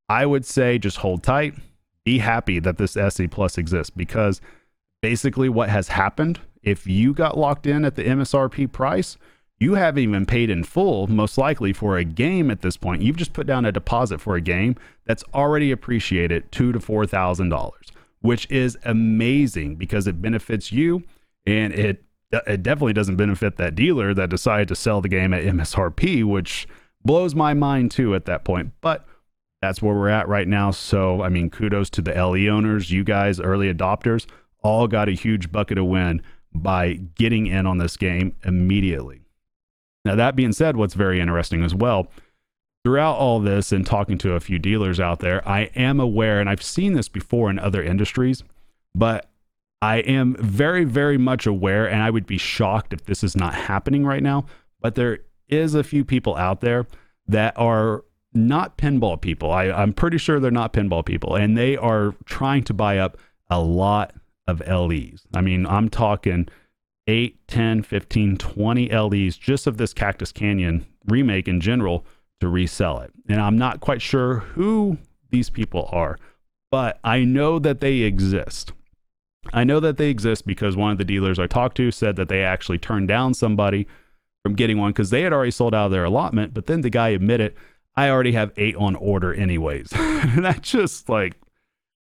I 0.08 0.26
would 0.26 0.44
say 0.44 0.78
just 0.78 0.98
hold 0.98 1.22
tight. 1.22 1.54
Be 2.04 2.18
happy 2.18 2.60
that 2.60 2.78
this 2.78 2.96
SE 2.96 3.26
Plus 3.28 3.58
exists 3.58 3.90
because 3.90 4.40
basically 5.02 5.48
what 5.48 5.68
has 5.68 5.88
happened, 5.88 6.40
if 6.62 6.86
you 6.86 7.12
got 7.12 7.36
locked 7.36 7.66
in 7.66 7.84
at 7.84 7.96
the 7.96 8.04
MSRP 8.04 8.70
price, 8.70 9.16
you 9.58 9.74
haven't 9.74 10.02
even 10.02 10.24
paid 10.24 10.48
in 10.48 10.64
full, 10.64 11.06
most 11.06 11.36
likely, 11.36 11.72
for 11.74 11.98
a 11.98 12.04
game 12.04 12.50
at 12.50 12.62
this 12.62 12.78
point. 12.78 13.02
You've 13.02 13.16
just 13.16 13.34
put 13.34 13.46
down 13.46 13.66
a 13.66 13.72
deposit 13.72 14.18
for 14.20 14.34
a 14.34 14.40
game 14.40 14.76
that's 15.04 15.24
already 15.34 15.70
appreciated 15.70 16.50
two 16.50 16.72
to 16.72 16.80
four 16.80 17.06
thousand 17.06 17.50
dollars 17.50 17.92
which 18.20 18.50
is 18.50 18.76
amazing 18.84 19.76
because 19.76 20.06
it 20.06 20.20
benefits 20.20 20.72
you 20.72 21.02
and 21.46 21.72
it 21.72 22.04
it 22.32 22.62
definitely 22.62 22.92
doesn't 22.92 23.16
benefit 23.16 23.56
that 23.56 23.74
dealer 23.74 24.14
that 24.14 24.30
decided 24.30 24.68
to 24.68 24.76
sell 24.76 25.00
the 25.00 25.08
game 25.08 25.34
at 25.34 25.42
MSRP, 25.42 26.24
which 26.24 26.68
blows 27.04 27.34
my 27.34 27.54
mind 27.54 27.90
too 27.90 28.14
at 28.14 28.24
that 28.26 28.44
point. 28.44 28.72
But 28.80 29.04
that's 29.60 29.82
where 29.82 29.94
we're 29.94 30.08
at 30.10 30.28
right 30.28 30.46
now. 30.46 30.70
So, 30.70 31.22
I 31.22 31.28
mean, 31.28 31.50
kudos 31.50 31.90
to 31.90 32.02
the 32.02 32.12
LE 32.12 32.48
owners, 32.48 32.90
you 32.90 33.02
guys, 33.02 33.40
early 33.40 33.72
adopters, 33.72 34.26
all 34.62 34.86
got 34.86 35.08
a 35.08 35.12
huge 35.12 35.50
bucket 35.50 35.78
of 35.78 35.86
win 35.86 36.22
by 36.54 36.94
getting 36.94 37.46
in 37.46 37.66
on 37.66 37.78
this 37.78 37.96
game 37.96 38.36
immediately. 38.44 39.22
Now, 40.04 40.14
that 40.14 40.36
being 40.36 40.52
said, 40.52 40.76
what's 40.76 40.94
very 40.94 41.20
interesting 41.20 41.62
as 41.62 41.74
well 41.74 42.08
throughout 42.84 43.16
all 43.16 43.40
this 43.40 43.72
and 43.72 43.86
talking 43.86 44.18
to 44.18 44.32
a 44.32 44.40
few 44.40 44.58
dealers 44.58 45.00
out 45.00 45.20
there, 45.20 45.46
I 45.48 45.70
am 45.74 46.00
aware, 46.00 46.40
and 46.40 46.48
I've 46.48 46.62
seen 46.62 46.94
this 46.94 47.08
before 47.08 47.50
in 47.50 47.58
other 47.58 47.82
industries, 47.82 48.42
but 48.94 49.30
I 49.82 49.98
am 49.98 50.36
very, 50.38 50.84
very 50.84 51.18
much 51.18 51.46
aware, 51.46 51.88
and 51.88 52.02
I 52.02 52.10
would 52.10 52.26
be 52.26 52.38
shocked 52.38 52.92
if 52.92 53.04
this 53.04 53.24
is 53.24 53.36
not 53.36 53.54
happening 53.54 54.04
right 54.04 54.22
now. 54.22 54.46
But 54.80 54.94
there 54.94 55.20
is 55.48 55.74
a 55.74 55.84
few 55.84 56.04
people 56.04 56.36
out 56.36 56.60
there 56.60 56.86
that 57.26 57.58
are 57.58 58.04
not 58.32 58.76
pinball 58.76 59.20
people. 59.20 59.50
I, 59.50 59.70
I'm 59.70 59.92
pretty 59.92 60.18
sure 60.18 60.38
they're 60.38 60.50
not 60.50 60.72
pinball 60.72 61.04
people, 61.04 61.34
and 61.34 61.56
they 61.56 61.76
are 61.76 62.14
trying 62.24 62.64
to 62.64 62.74
buy 62.74 62.98
up 62.98 63.16
a 63.48 63.60
lot 63.60 64.12
of 64.46 64.60
LEs. 64.66 65.26
I 65.34 65.40
mean, 65.40 65.66
I'm 65.66 65.88
talking 65.88 66.48
8, 67.06 67.48
10, 67.48 67.82
15, 67.82 68.36
20 68.36 68.88
LEs 68.88 69.36
just 69.36 69.66
of 69.66 69.78
this 69.78 69.92
Cactus 69.92 70.32
Canyon 70.32 70.86
remake 71.06 71.48
in 71.48 71.60
general 71.60 72.04
to 72.40 72.48
resell 72.48 73.00
it. 73.00 73.12
And 73.28 73.40
I'm 73.40 73.56
not 73.56 73.80
quite 73.80 74.02
sure 74.02 74.38
who 74.38 74.98
these 75.30 75.50
people 75.50 75.88
are, 75.92 76.18
but 76.70 76.98
I 77.04 77.24
know 77.24 77.58
that 77.58 77.80
they 77.80 77.98
exist. 77.98 78.72
I 79.52 79.64
know 79.64 79.80
that 79.80 79.96
they 79.96 80.10
exist 80.10 80.46
because 80.46 80.76
one 80.76 80.92
of 80.92 80.98
the 80.98 81.04
dealers 81.04 81.38
I 81.38 81.46
talked 81.46 81.76
to 81.78 81.90
said 81.90 82.16
that 82.16 82.28
they 82.28 82.42
actually 82.42 82.78
turned 82.78 83.08
down 83.08 83.34
somebody 83.34 83.86
from 84.42 84.54
getting 84.54 84.78
one 84.78 84.92
because 84.92 85.10
they 85.10 85.22
had 85.22 85.32
already 85.32 85.50
sold 85.50 85.74
out 85.74 85.86
of 85.86 85.92
their 85.92 86.04
allotment, 86.04 86.54
but 86.54 86.66
then 86.66 86.80
the 86.80 86.90
guy 86.90 87.10
admitted, 87.10 87.54
I 87.94 88.10
already 88.10 88.32
have 88.32 88.52
eight 88.56 88.76
on 88.76 88.96
order 88.96 89.34
anyways. 89.34 89.88
that 89.90 90.60
just 90.62 91.08
like 91.08 91.36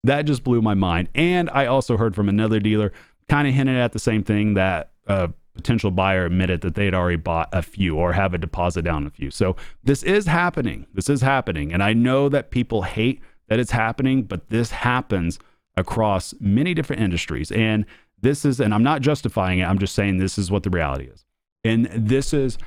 that 0.03 0.23
just 0.23 0.43
blew 0.43 0.61
my 0.61 0.73
mind. 0.73 1.09
And 1.15 1.49
I 1.49 1.65
also 1.65 1.97
heard 1.97 2.15
from 2.15 2.29
another 2.29 2.59
dealer 2.59 2.91
kind 3.29 3.47
of 3.47 3.53
hinted 3.53 3.77
at 3.77 3.93
the 3.93 3.99
same 3.99 4.23
thing 4.23 4.53
that 4.55 4.91
a 5.07 5.31
potential 5.57 5.91
buyer 5.91 6.25
admitted 6.25 6.61
that 6.61 6.75
they 6.75 6.85
had 6.85 6.93
already 6.93 7.17
bought 7.17 7.49
a 7.51 7.61
few 7.61 7.97
or 7.97 8.13
have 8.13 8.33
a 8.33 8.37
deposit 8.37 8.83
down 8.83 9.05
a 9.05 9.09
few. 9.09 9.29
So 9.29 9.55
this 9.83 10.03
is 10.03 10.25
happening. 10.25 10.87
This 10.93 11.09
is 11.09 11.21
happening. 11.21 11.73
And 11.73 11.83
I 11.83 11.93
know 11.93 12.29
that 12.29 12.51
people 12.51 12.83
hate 12.83 13.21
that 13.49 13.59
it's 13.59 13.71
happening, 13.71 14.23
but 14.23 14.49
this 14.49 14.71
happens 14.71 15.39
across 15.75 16.33
many 16.39 16.73
different 16.73 17.01
industries. 17.01 17.51
And 17.51 17.85
this 18.21 18.45
is, 18.45 18.59
and 18.59 18.73
I'm 18.73 18.83
not 18.83 19.01
justifying 19.01 19.59
it, 19.59 19.65
I'm 19.65 19.79
just 19.79 19.93
saying 19.93 20.17
this 20.17 20.37
is 20.37 20.49
what 20.49 20.63
the 20.63 20.69
reality 20.69 21.05
is. 21.05 21.25
And 21.63 21.87
this 21.93 22.33
is 22.33 22.57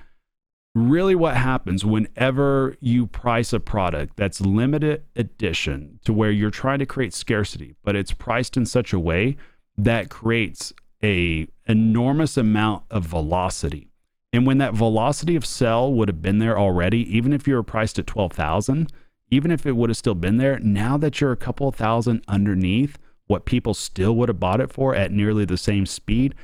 really 0.74 1.14
what 1.14 1.36
happens 1.36 1.84
whenever 1.84 2.76
you 2.80 3.06
price 3.06 3.52
a 3.52 3.58
product 3.58 4.16
that's 4.16 4.40
limited 4.40 5.02
edition 5.16 5.98
to 6.04 6.12
where 6.12 6.30
you're 6.30 6.50
trying 6.50 6.78
to 6.78 6.86
create 6.86 7.12
scarcity, 7.12 7.74
but 7.82 7.96
it's 7.96 8.12
priced 8.12 8.56
in 8.56 8.64
such 8.64 8.92
a 8.92 8.98
way 8.98 9.36
that 9.76 10.10
creates 10.10 10.72
a 11.02 11.48
enormous 11.66 12.36
amount 12.36 12.84
of 12.90 13.04
velocity. 13.04 13.90
And 14.32 14.46
when 14.46 14.58
that 14.58 14.74
velocity 14.74 15.34
of 15.36 15.44
sell 15.44 15.92
would 15.92 16.08
have 16.08 16.22
been 16.22 16.38
there 16.38 16.58
already, 16.58 16.98
even 17.16 17.32
if 17.32 17.48
you 17.48 17.54
were 17.54 17.62
priced 17.62 17.98
at 17.98 18.06
12,000, 18.06 18.92
even 19.30 19.50
if 19.50 19.66
it 19.66 19.76
would 19.76 19.90
have 19.90 19.96
still 19.96 20.14
been 20.14 20.36
there, 20.36 20.58
now 20.58 20.96
that 20.96 21.20
you're 21.20 21.32
a 21.32 21.36
couple 21.36 21.70
thousand 21.72 22.22
underneath 22.28 22.98
what 23.26 23.44
people 23.44 23.74
still 23.74 24.14
would 24.16 24.28
have 24.28 24.40
bought 24.40 24.60
it 24.60 24.72
for 24.72 24.94
at 24.94 25.12
nearly 25.12 25.44
the 25.44 25.56
same 25.56 25.86
speed, 25.86 26.34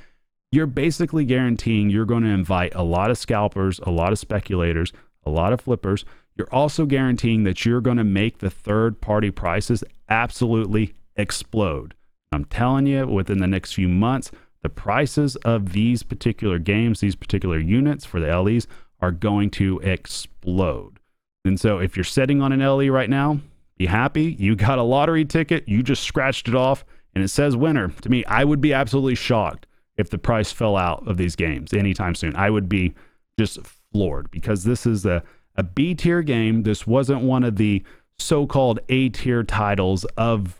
you're 0.53 0.67
basically 0.67 1.25
guaranteeing 1.25 1.91
you're 1.91 2.05
going 2.05 2.23
to 2.23 2.29
invite 2.29 2.75
a 2.75 2.83
lot 2.83 3.11
of 3.11 3.19
scalpers, 3.19 3.81
a 3.81 3.91
lot 3.91 4.13
of 4.13 4.19
speculators, 4.19 4.93
a 5.25 5.31
lot 5.31 5.53
of 5.53 5.61
flippers. 5.61 6.05
You're 6.37 6.53
also 6.53 6.87
guaranteeing 6.87 7.45
that 7.45 7.65
you're 7.65 7.81
going 7.81 7.97
to 7.97 8.05
make 8.05 8.39
the 8.39 8.51
third 8.51 9.01
party 9.01 9.31
prices 9.31 9.83
absolutely 10.09 10.95
explode. 11.17 11.95
I'm 12.31 12.45
telling 12.45 12.87
you, 12.87 13.07
within 13.07 13.39
the 13.39 13.47
next 13.47 13.73
few 13.73 13.89
months, 13.89 14.31
the 14.67 14.71
prices 14.71 15.37
of 15.37 15.71
these 15.75 16.03
particular 16.03 16.59
games, 16.59 16.99
these 16.99 17.15
particular 17.15 17.57
units 17.57 18.05
for 18.05 18.19
the 18.19 18.37
LEs 18.37 18.67
are 19.01 19.13
going 19.13 19.49
to 19.49 19.79
explode. 19.79 20.99
And 21.45 21.61
so 21.61 21.79
if 21.79 21.97
you're 21.97 22.03
sitting 22.03 22.43
on 22.43 22.51
an 22.51 22.59
LE 22.59 22.89
right 22.89 23.09
now, 23.09 23.39
be 23.77 23.87
happy. 23.87 24.35
You 24.41 24.57
got 24.57 24.81
a 24.81 24.83
lottery 24.83 25.25
ticket, 25.25 25.69
you 25.69 25.85
just 25.85 26.03
scratched 26.03 26.49
it 26.49 26.57
off, 26.57 26.85
and 27.15 27.23
it 27.23 27.29
says 27.29 27.57
winner. 27.57 27.91
To 28.03 28.09
me, 28.09 28.25
I 28.25 28.43
would 28.43 28.61
be 28.61 28.73
absolutely 28.73 29.15
shocked 29.15 29.69
if 29.97 30.11
the 30.11 30.19
price 30.19 30.51
fell 30.51 30.77
out 30.77 31.07
of 31.07 31.17
these 31.17 31.37
games 31.37 31.73
anytime 31.73 32.17
soon. 32.17 32.35
I 32.35 32.51
would 32.51 32.69
be 32.69 32.93
just 33.39 33.61
floored 33.93 34.33
because 34.33 34.65
this 34.65 34.85
is 34.85 35.07
a, 35.07 35.23
a 35.55 35.63
B 35.63 35.95
tier 35.95 36.23
game. 36.23 36.65
This 36.65 36.89
wasn't 36.89 37.23
one 37.23 37.45
of 37.45 37.55
the 37.55 37.85
so 38.19 38.49
called 38.49 38.81
A 38.89 39.11
tier 39.11 39.45
titles 39.45 40.05
of 40.17 40.59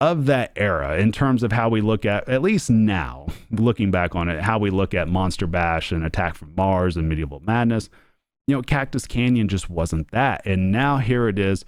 of 0.00 0.26
that 0.26 0.52
era 0.56 0.98
in 0.98 1.10
terms 1.10 1.42
of 1.42 1.52
how 1.52 1.68
we 1.68 1.80
look 1.80 2.04
at 2.04 2.28
at 2.28 2.42
least 2.42 2.68
now 2.68 3.26
looking 3.50 3.90
back 3.90 4.14
on 4.14 4.28
it 4.28 4.42
how 4.42 4.58
we 4.58 4.68
look 4.68 4.92
at 4.92 5.08
monster 5.08 5.46
bash 5.46 5.90
and 5.90 6.04
attack 6.04 6.34
from 6.34 6.52
mars 6.54 6.98
and 6.98 7.08
medieval 7.08 7.40
madness 7.46 7.88
you 8.46 8.54
know 8.54 8.62
cactus 8.62 9.06
canyon 9.06 9.48
just 9.48 9.68
wasn't 9.68 10.10
that. 10.10 10.46
And 10.46 10.70
now 10.70 10.98
here 10.98 11.28
it 11.28 11.38
is 11.38 11.64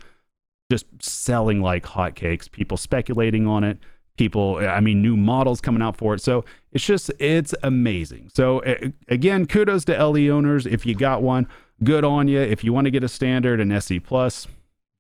just 0.71 0.87
selling 1.01 1.61
like 1.61 1.85
hotcakes 1.85 2.51
people 2.51 2.77
speculating 2.77 3.47
on 3.47 3.65
it 3.65 3.79
people 4.19 4.57
i 4.57 4.81
mean 4.81 5.01
new 5.01 5.17
models 5.17 5.61
coming 5.61 5.83
out 5.83 5.97
for 5.97 6.15
it. 6.15 6.21
So 6.21 6.45
it's 6.73 6.85
just 6.85 7.11
it's 7.19 7.55
amazing. 7.63 8.31
So 8.35 8.63
again 9.09 9.47
kudos 9.47 9.85
to 9.87 10.07
le 10.07 10.29
owners. 10.29 10.67
If 10.67 10.87
you 10.87 10.95
got 10.95 11.23
one 11.23 11.49
good 11.83 12.05
on 12.05 12.29
you 12.29 12.41
if 12.41 12.65
you 12.65 12.73
want 12.73 12.87
to 12.87 12.91
get 12.91 13.05
a 13.05 13.09
standard 13.09 13.61
and 13.61 13.83
se 13.83 14.01
plus 14.01 14.47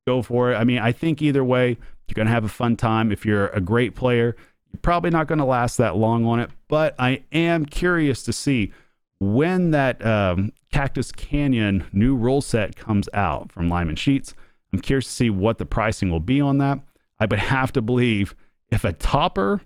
go 0.06 0.22
for 0.22 0.52
it. 0.52 0.56
I 0.56 0.64
mean 0.64 0.78
i 0.78 0.92
think 0.92 1.22
either 1.22 1.44
way 1.44 1.76
you're 2.08 2.14
going 2.14 2.26
to 2.26 2.32
have 2.32 2.44
a 2.44 2.48
fun 2.48 2.76
time 2.76 3.12
if 3.12 3.24
you're 3.24 3.48
a 3.48 3.60
great 3.60 3.94
player 3.94 4.36
you're 4.72 4.80
probably 4.80 5.10
not 5.10 5.26
going 5.26 5.38
to 5.38 5.44
last 5.44 5.76
that 5.76 5.96
long 5.96 6.24
on 6.24 6.40
it 6.40 6.50
but 6.68 6.94
i 6.98 7.22
am 7.32 7.64
curious 7.64 8.22
to 8.22 8.32
see 8.32 8.72
when 9.20 9.72
that 9.72 10.04
um, 10.04 10.52
cactus 10.72 11.10
canyon 11.12 11.84
new 11.92 12.14
rule 12.14 12.40
set 12.40 12.76
comes 12.76 13.08
out 13.12 13.50
from 13.52 13.68
lyman 13.68 13.96
sheets 13.96 14.34
i'm 14.72 14.80
curious 14.80 15.06
to 15.06 15.12
see 15.12 15.30
what 15.30 15.58
the 15.58 15.66
pricing 15.66 16.10
will 16.10 16.20
be 16.20 16.40
on 16.40 16.58
that 16.58 16.78
i 17.18 17.26
would 17.26 17.38
have 17.38 17.72
to 17.72 17.82
believe 17.82 18.34
if 18.70 18.84
a 18.84 18.92
topper, 18.92 19.62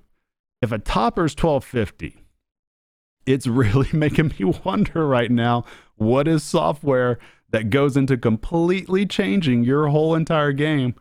if 0.61 0.73
a 0.73 0.79
topper 0.79 1.25
is 1.25 1.33
1250, 1.33 2.25
it's 3.27 3.47
really 3.47 3.89
making 3.93 4.33
me 4.39 4.53
wonder 4.65 5.07
right 5.07 5.31
now 5.31 5.65
what 5.97 6.27
is 6.29 6.43
software 6.43 7.19
that 7.51 7.71
goes 7.71 7.97
into 7.97 8.17
completely 8.17 9.05
changing 9.07 9.65
your 9.65 9.89
whole 9.89 10.15
entire 10.15 10.53
game? 10.53 10.95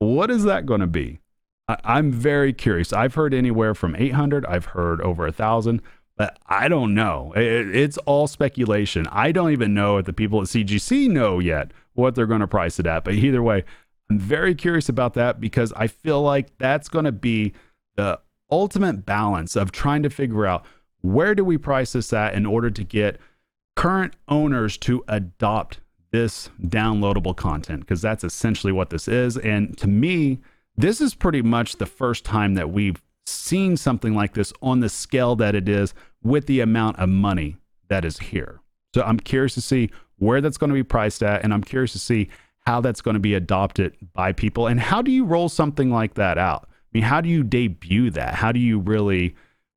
What 0.00 0.30
is 0.30 0.44
that 0.44 0.66
going 0.66 0.80
to 0.80 0.86
be? 0.86 1.20
I, 1.68 1.98
am 1.98 2.10
very 2.10 2.52
curious. 2.52 2.92
I've 2.92 3.14
heard 3.14 3.32
anywhere 3.32 3.74
from 3.74 3.94
800, 3.94 4.44
I've 4.46 4.64
heard 4.66 5.00
over 5.02 5.26
a 5.26 5.32
thousand, 5.32 5.82
but 6.16 6.38
I 6.46 6.68
don't 6.68 6.94
know. 6.94 7.32
It, 7.36 7.76
it's 7.76 7.98
all 7.98 8.26
speculation. 8.26 9.06
I 9.12 9.30
don't 9.30 9.52
even 9.52 9.74
know 9.74 9.98
if 9.98 10.06
the 10.06 10.12
people 10.12 10.40
at 10.40 10.48
CGC 10.48 11.08
know 11.08 11.38
yet 11.38 11.72
what 11.92 12.14
they're 12.14 12.26
going 12.26 12.40
to 12.40 12.48
price 12.48 12.80
it 12.80 12.86
at. 12.86 13.04
But 13.04 13.14
either 13.14 13.42
way, 13.42 13.64
I'm 14.08 14.18
very 14.18 14.54
curious 14.54 14.88
about 14.88 15.14
that 15.14 15.38
because 15.38 15.72
I 15.74 15.86
feel 15.86 16.22
like 16.22 16.56
that's 16.58 16.88
going 16.88 17.04
to 17.04 17.12
be 17.12 17.52
the 17.96 18.20
ultimate 18.50 19.04
balance 19.04 19.54
of 19.54 19.70
trying 19.70 20.02
to 20.02 20.10
figure 20.10 20.46
out 20.46 20.64
where 21.02 21.34
do 21.34 21.44
we 21.44 21.58
price 21.58 21.92
this 21.92 22.12
at 22.12 22.34
in 22.34 22.46
order 22.46 22.70
to 22.70 22.84
get 22.84 23.20
current 23.76 24.14
owners 24.28 24.76
to 24.78 25.04
adopt 25.08 25.80
this 26.12 26.50
downloadable 26.62 27.36
content 27.36 27.80
because 27.80 28.02
that's 28.02 28.24
essentially 28.24 28.72
what 28.72 28.90
this 28.90 29.08
is. 29.08 29.36
And 29.36 29.76
to 29.78 29.86
me 29.86 30.40
this 30.76 31.00
is 31.00 31.14
pretty 31.14 31.42
much 31.42 31.76
the 31.76 31.86
first 31.86 32.24
time 32.24 32.54
that 32.54 32.70
we've 32.70 33.02
seen 33.26 33.76
something 33.76 34.14
like 34.14 34.34
this 34.34 34.52
on 34.62 34.80
the 34.80 34.88
scale 34.88 35.36
that 35.36 35.54
it 35.54 35.68
is 35.68 35.94
with 36.22 36.46
the 36.46 36.60
amount 36.60 36.98
of 36.98 37.08
money 37.08 37.56
that 37.88 38.04
is 38.04 38.18
here. 38.18 38.60
So 38.94 39.02
i'm 39.02 39.20
curious 39.20 39.54
to 39.54 39.60
see 39.60 39.90
where 40.16 40.40
that's 40.40 40.56
going 40.58 40.70
to 40.70 40.74
be 40.74 40.82
priced 40.82 41.22
at 41.22 41.44
and 41.44 41.52
i'm 41.52 41.62
curious 41.62 41.92
to 41.92 41.98
see 41.98 42.28
how 42.66 42.80
that's 42.80 43.00
going 43.00 43.14
to 43.14 43.20
be 43.20 43.34
adopted 43.34 43.96
by 44.12 44.32
people. 44.32 44.66
And 44.66 44.78
how 44.78 45.00
do 45.00 45.10
you 45.10 45.24
roll 45.24 45.48
something 45.48 45.90
like 45.90 46.14
that 46.14 46.38
out? 46.38 46.68
I 46.68 46.74
mean 46.92 47.02
how 47.04 47.20
do 47.20 47.28
you 47.28 47.42
debut 47.42 48.10
that? 48.10 48.34
How 48.34 48.52
do 48.52 48.60
you 48.60 48.78
really 48.78 49.34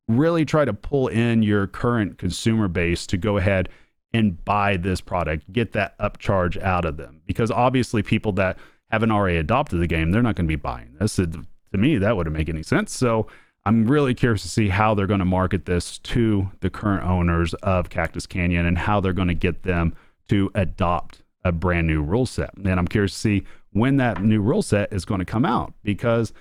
really 0.08 0.46
try 0.46 0.65
to 0.65 0.74
pull 0.74 1.08
in 1.08 1.43
your 1.43 1.67
current 1.67 2.17
consumer 2.17 2.67
base 2.67 3.08
to 3.08 3.17
go 3.17 3.38
ahead 3.38 3.69
and 4.13 4.43
buy 4.45 4.78
this 4.78 5.02
product 5.02 5.52
get 5.52 5.71
that 5.73 5.97
upcharge 5.99 6.62
out 6.62 6.86
of 6.86 6.97
them. 6.97 7.21
Because 7.26 7.52
obviously 7.52 8.04
people 8.04 8.32
that 8.34 8.58
haven't 8.91 9.12
already 9.12 9.38
adopted 9.38 9.80
the 9.80 9.88
game 9.88 10.12
they're 10.12 10.21
not 10.21 10.36
going 10.36 10.47
to 10.47 10.52
be 10.52 10.56
buying 10.56 10.95
this. 10.99 11.15
To 11.15 11.45
me 11.73 11.97
that 11.97 12.15
wouldn't 12.15 12.36
make 12.36 12.49
any 12.49 12.63
sense. 12.63 12.95
So 12.95 13.28
i'm 13.65 13.86
really 13.86 14.13
curious 14.13 14.41
to 14.41 14.49
see 14.49 14.67
how 14.67 14.93
they're 14.93 15.08
going 15.08 15.19
to 15.19 15.26
market 15.26 15.65
this 15.65 15.97
to 15.99 16.52
the 16.60 16.69
current 16.69 17.06
owners 17.06 17.54
of 17.56 17.89
cactus 17.89 18.26
canyon 18.26 18.65
and 18.65 18.78
how 18.78 18.99
they're 18.99 19.13
going 19.13 19.30
to 19.30 19.34
get 19.34 19.63
them 19.63 19.95
to 20.28 20.52
adopt 20.54 21.23
a 21.43 21.52
brand 21.52 21.88
new 21.88 22.02
rule 22.02 22.26
set. 22.26 22.54
And 22.56 22.80
I'm 22.80 22.88
curious 22.88 23.13
to 23.13 23.19
see 23.19 23.43
when 23.71 23.97
that 23.97 24.21
new 24.21 24.41
rule 24.41 24.62
set 24.62 24.93
is 24.93 25.06
going 25.06 25.19
to 25.19 25.26
come 25.26 25.45
out 25.45 25.73
because 25.84 26.32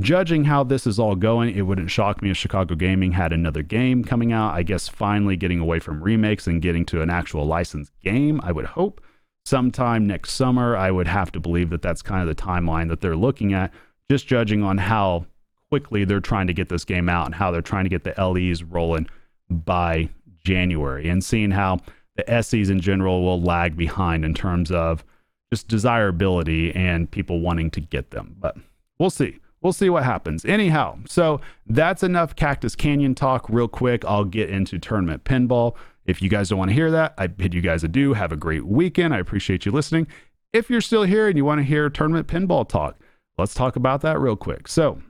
judging 0.00 0.44
how 0.44 0.64
this 0.64 0.86
is 0.86 0.98
all 0.98 1.14
going, 1.14 1.54
it 1.54 1.62
wouldn't 1.62 1.90
shock 1.90 2.22
me 2.22 2.30
if 2.30 2.36
Chicago 2.36 2.74
Gaming 2.74 3.12
had 3.12 3.32
another 3.32 3.62
game 3.62 4.04
coming 4.04 4.32
out. 4.32 4.54
I 4.54 4.62
guess 4.62 4.88
finally 4.88 5.36
getting 5.36 5.60
away 5.60 5.78
from 5.78 6.02
remakes 6.02 6.46
and 6.46 6.62
getting 6.62 6.84
to 6.86 7.02
an 7.02 7.10
actual 7.10 7.46
licensed 7.46 7.92
game, 8.02 8.40
I 8.42 8.52
would 8.52 8.66
hope 8.66 9.00
sometime 9.44 10.06
next 10.06 10.32
summer. 10.32 10.76
I 10.76 10.90
would 10.90 11.08
have 11.08 11.32
to 11.32 11.40
believe 11.40 11.70
that 11.70 11.82
that's 11.82 12.02
kind 12.02 12.20
of 12.20 12.34
the 12.34 12.40
timeline 12.40 12.88
that 12.88 13.00
they're 13.00 13.16
looking 13.16 13.52
at, 13.52 13.72
just 14.10 14.26
judging 14.26 14.62
on 14.62 14.78
how 14.78 15.26
quickly 15.70 16.04
they're 16.04 16.20
trying 16.20 16.46
to 16.48 16.52
get 16.52 16.68
this 16.68 16.84
game 16.84 17.08
out 17.08 17.26
and 17.26 17.34
how 17.34 17.50
they're 17.50 17.62
trying 17.62 17.84
to 17.84 17.90
get 17.90 18.04
the 18.04 18.14
LEs 18.22 18.62
rolling 18.62 19.08
by 19.48 20.08
January 20.44 21.08
and 21.08 21.24
seeing 21.24 21.50
how 21.50 21.78
the 22.16 22.42
SEs 22.42 22.70
in 22.70 22.80
general 22.80 23.22
will 23.22 23.40
lag 23.40 23.76
behind 23.76 24.24
in 24.24 24.34
terms 24.34 24.70
of 24.70 25.04
just 25.52 25.68
desirability 25.68 26.74
and 26.74 27.10
people 27.10 27.40
wanting 27.40 27.70
to 27.70 27.80
get 27.80 28.10
them. 28.10 28.36
But 28.38 28.56
we'll 28.98 29.10
see. 29.10 29.38
We'll 29.62 29.72
see 29.74 29.90
what 29.90 30.04
happens. 30.04 30.44
Anyhow, 30.44 30.98
so 31.06 31.40
that's 31.66 32.02
enough 32.02 32.34
Cactus 32.34 32.74
Canyon 32.74 33.14
talk. 33.14 33.48
Real 33.50 33.68
quick, 33.68 34.04
I'll 34.06 34.24
get 34.24 34.48
into 34.48 34.78
tournament 34.78 35.24
pinball. 35.24 35.76
If 36.06 36.22
you 36.22 36.30
guys 36.30 36.48
don't 36.48 36.58
want 36.58 36.70
to 36.70 36.74
hear 36.74 36.90
that, 36.90 37.14
I 37.18 37.26
bid 37.26 37.52
you 37.52 37.60
guys 37.60 37.84
adieu. 37.84 38.14
Have 38.14 38.32
a 38.32 38.36
great 38.36 38.66
weekend. 38.66 39.14
I 39.14 39.18
appreciate 39.18 39.66
you 39.66 39.72
listening. 39.72 40.06
if 40.52 40.68
you're 40.68 40.80
still 40.80 41.04
here 41.04 41.28
and 41.28 41.36
you 41.36 41.44
want 41.44 41.60
to 41.60 41.64
hear 41.64 41.88
tournament 41.88 42.26
pinball 42.26 42.68
talk, 42.68 42.98
let's 43.38 43.54
talk 43.54 43.76
about 43.76 44.00
that 44.00 44.18
real 44.18 44.34
quick. 44.34 44.66
So, 44.66 45.00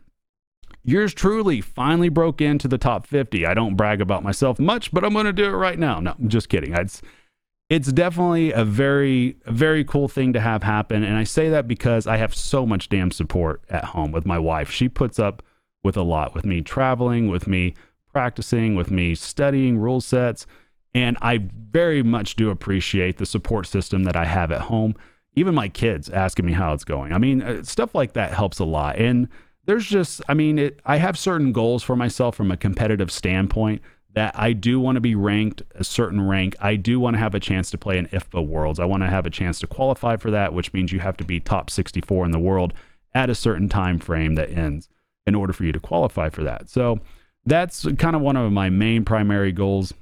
yours 0.84 1.14
truly 1.14 1.60
finally 1.60 2.08
broke 2.08 2.40
into 2.40 2.68
the 2.68 2.76
top 2.76 3.06
50. 3.06 3.46
I 3.46 3.54
don't 3.54 3.76
brag 3.76 4.00
about 4.00 4.22
myself 4.22 4.58
much, 4.58 4.92
but 4.92 5.04
I'm 5.04 5.12
going 5.12 5.26
to 5.26 5.32
do 5.32 5.44
it 5.44 5.56
right 5.56 5.78
now. 5.78 6.00
No, 6.00 6.14
I'm 6.18 6.28
just 6.28 6.48
kidding. 6.48 6.74
It's 6.74 7.00
it's 7.70 7.90
definitely 7.92 8.52
a 8.52 8.64
very 8.64 9.36
a 9.46 9.52
very 9.52 9.84
cool 9.84 10.08
thing 10.08 10.34
to 10.34 10.40
have 10.40 10.62
happen 10.62 11.02
and 11.02 11.16
I 11.16 11.24
say 11.24 11.48
that 11.48 11.66
because 11.66 12.06
I 12.06 12.18
have 12.18 12.34
so 12.34 12.66
much 12.66 12.90
damn 12.90 13.10
support 13.10 13.62
at 13.70 13.84
home 13.84 14.12
with 14.12 14.26
my 14.26 14.38
wife. 14.38 14.70
She 14.70 14.88
puts 14.88 15.18
up 15.18 15.42
with 15.82 15.96
a 15.96 16.02
lot 16.02 16.34
with 16.34 16.44
me 16.44 16.60
traveling, 16.60 17.28
with 17.28 17.46
me 17.46 17.74
practicing, 18.12 18.74
with 18.74 18.90
me 18.90 19.14
studying 19.14 19.78
rule 19.78 20.00
sets, 20.00 20.46
and 20.94 21.16
I 21.22 21.48
very 21.70 22.02
much 22.02 22.36
do 22.36 22.50
appreciate 22.50 23.16
the 23.18 23.26
support 23.26 23.66
system 23.66 24.04
that 24.04 24.16
I 24.16 24.24
have 24.24 24.50
at 24.50 24.62
home. 24.62 24.94
Even 25.36 25.54
my 25.54 25.68
kids 25.68 26.10
asking 26.10 26.46
me 26.46 26.52
how 26.52 26.72
it's 26.72 26.84
going. 26.84 27.12
I 27.12 27.18
mean, 27.18 27.40
uh, 27.40 27.62
stuff 27.62 27.94
like 27.94 28.14
that 28.14 28.34
helps 28.34 28.58
a 28.58 28.64
lot. 28.64 28.96
And 28.96 29.28
there's 29.64 29.86
just, 29.86 30.20
I 30.28 30.34
mean, 30.34 30.58
it, 30.58 30.80
I 30.84 30.96
have 30.96 31.16
certain 31.16 31.52
goals 31.52 31.84
for 31.84 31.94
myself 31.94 32.34
from 32.34 32.50
a 32.50 32.56
competitive 32.56 33.12
standpoint 33.12 33.80
that 34.14 34.36
I 34.38 34.52
do 34.52 34.80
want 34.80 34.96
to 34.96 35.00
be 35.00 35.14
ranked 35.14 35.62
a 35.74 35.84
certain 35.84 36.26
rank. 36.26 36.56
I 36.60 36.76
do 36.76 36.98
want 36.98 37.14
to 37.14 37.18
have 37.18 37.34
a 37.34 37.40
chance 37.40 37.70
to 37.70 37.78
play 37.78 37.96
in 37.96 38.06
IFPA 38.06 38.46
Worlds. 38.46 38.80
I 38.80 38.84
want 38.84 39.02
to 39.02 39.08
have 39.08 39.26
a 39.26 39.30
chance 39.30 39.60
to 39.60 39.66
qualify 39.66 40.16
for 40.16 40.30
that, 40.30 40.52
which 40.52 40.72
means 40.72 40.92
you 40.92 41.00
have 41.00 41.16
to 41.18 41.24
be 41.24 41.38
top 41.38 41.70
64 41.70 42.24
in 42.24 42.32
the 42.32 42.38
world 42.38 42.72
at 43.14 43.30
a 43.30 43.34
certain 43.34 43.68
time 43.68 43.98
frame 43.98 44.34
that 44.34 44.50
ends 44.50 44.88
in 45.26 45.34
order 45.34 45.52
for 45.52 45.64
you 45.64 45.72
to 45.72 45.80
qualify 45.80 46.28
for 46.28 46.42
that. 46.42 46.68
So 46.68 47.00
that's 47.44 47.86
kind 47.98 48.16
of 48.16 48.22
one 48.22 48.36
of 48.36 48.50
my 48.52 48.68
main 48.68 49.04
primary 49.04 49.52
goals. 49.52 49.94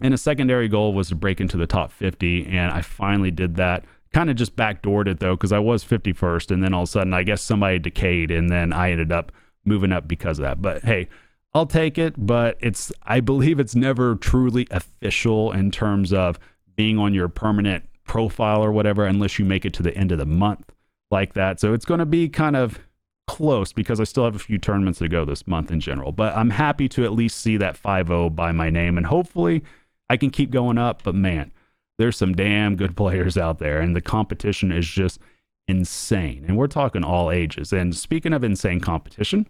And 0.00 0.14
a 0.14 0.18
secondary 0.18 0.68
goal 0.68 0.92
was 0.92 1.08
to 1.08 1.14
break 1.14 1.40
into 1.40 1.56
the 1.56 1.66
top 1.66 1.92
50, 1.92 2.46
and 2.46 2.72
I 2.72 2.82
finally 2.82 3.30
did 3.30 3.56
that. 3.56 3.84
Kind 4.12 4.30
of 4.30 4.36
just 4.36 4.54
backdoored 4.54 5.08
it 5.08 5.18
though, 5.18 5.34
because 5.34 5.52
I 5.52 5.58
was 5.58 5.84
51st, 5.84 6.52
and 6.52 6.62
then 6.62 6.72
all 6.72 6.82
of 6.82 6.88
a 6.88 6.92
sudden, 6.92 7.14
I 7.14 7.22
guess 7.22 7.42
somebody 7.42 7.78
decayed, 7.78 8.30
and 8.30 8.48
then 8.48 8.72
I 8.72 8.92
ended 8.92 9.12
up 9.12 9.32
moving 9.64 9.92
up 9.92 10.06
because 10.06 10.38
of 10.38 10.44
that. 10.44 10.62
But 10.62 10.82
hey, 10.82 11.08
I'll 11.54 11.66
take 11.66 11.98
it, 11.98 12.14
but 12.16 12.56
it's 12.60 12.90
I 13.04 13.20
believe 13.20 13.60
it's 13.60 13.76
never 13.76 14.16
truly 14.16 14.66
official 14.70 15.52
in 15.52 15.70
terms 15.70 16.12
of 16.12 16.38
being 16.74 16.98
on 16.98 17.14
your 17.14 17.28
permanent 17.28 17.88
profile 18.04 18.62
or 18.62 18.72
whatever 18.72 19.06
unless 19.06 19.38
you 19.38 19.44
make 19.44 19.64
it 19.64 19.72
to 19.74 19.82
the 19.82 19.96
end 19.96 20.10
of 20.10 20.18
the 20.18 20.26
month 20.26 20.72
like 21.10 21.34
that. 21.34 21.60
So 21.60 21.72
it's 21.72 21.84
going 21.84 22.00
to 22.00 22.06
be 22.06 22.28
kind 22.28 22.56
of 22.56 22.80
close 23.26 23.72
because 23.72 24.00
I 24.00 24.04
still 24.04 24.24
have 24.24 24.34
a 24.34 24.40
few 24.40 24.58
tournaments 24.58 24.98
to 24.98 25.08
go 25.08 25.24
this 25.24 25.46
month 25.46 25.70
in 25.70 25.80
general. 25.80 26.12
But 26.12 26.36
I'm 26.36 26.50
happy 26.50 26.88
to 26.90 27.04
at 27.04 27.12
least 27.12 27.38
see 27.38 27.56
that 27.56 27.80
5-0 27.80 28.34
by 28.34 28.52
my 28.52 28.68
name 28.68 28.96
and 28.96 29.06
hopefully 29.06 29.62
I 30.10 30.16
can 30.16 30.30
keep 30.30 30.50
going 30.50 30.76
up, 30.76 31.02
but 31.02 31.14
man, 31.14 31.52
there's 31.98 32.16
some 32.16 32.34
damn 32.34 32.76
good 32.76 32.96
players 32.96 33.38
out 33.38 33.58
there 33.58 33.80
and 33.80 33.94
the 33.94 34.00
competition 34.00 34.72
is 34.72 34.86
just 34.86 35.20
insane. 35.68 36.44
And 36.46 36.56
we're 36.56 36.66
talking 36.66 37.04
all 37.04 37.30
ages. 37.30 37.72
And 37.72 37.96
speaking 37.96 38.32
of 38.32 38.44
insane 38.44 38.80
competition, 38.80 39.46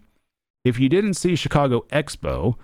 if 0.65 0.79
you 0.79 0.89
didn't 0.89 1.13
see 1.13 1.35
Chicago 1.35 1.85
Expo, 1.93 2.55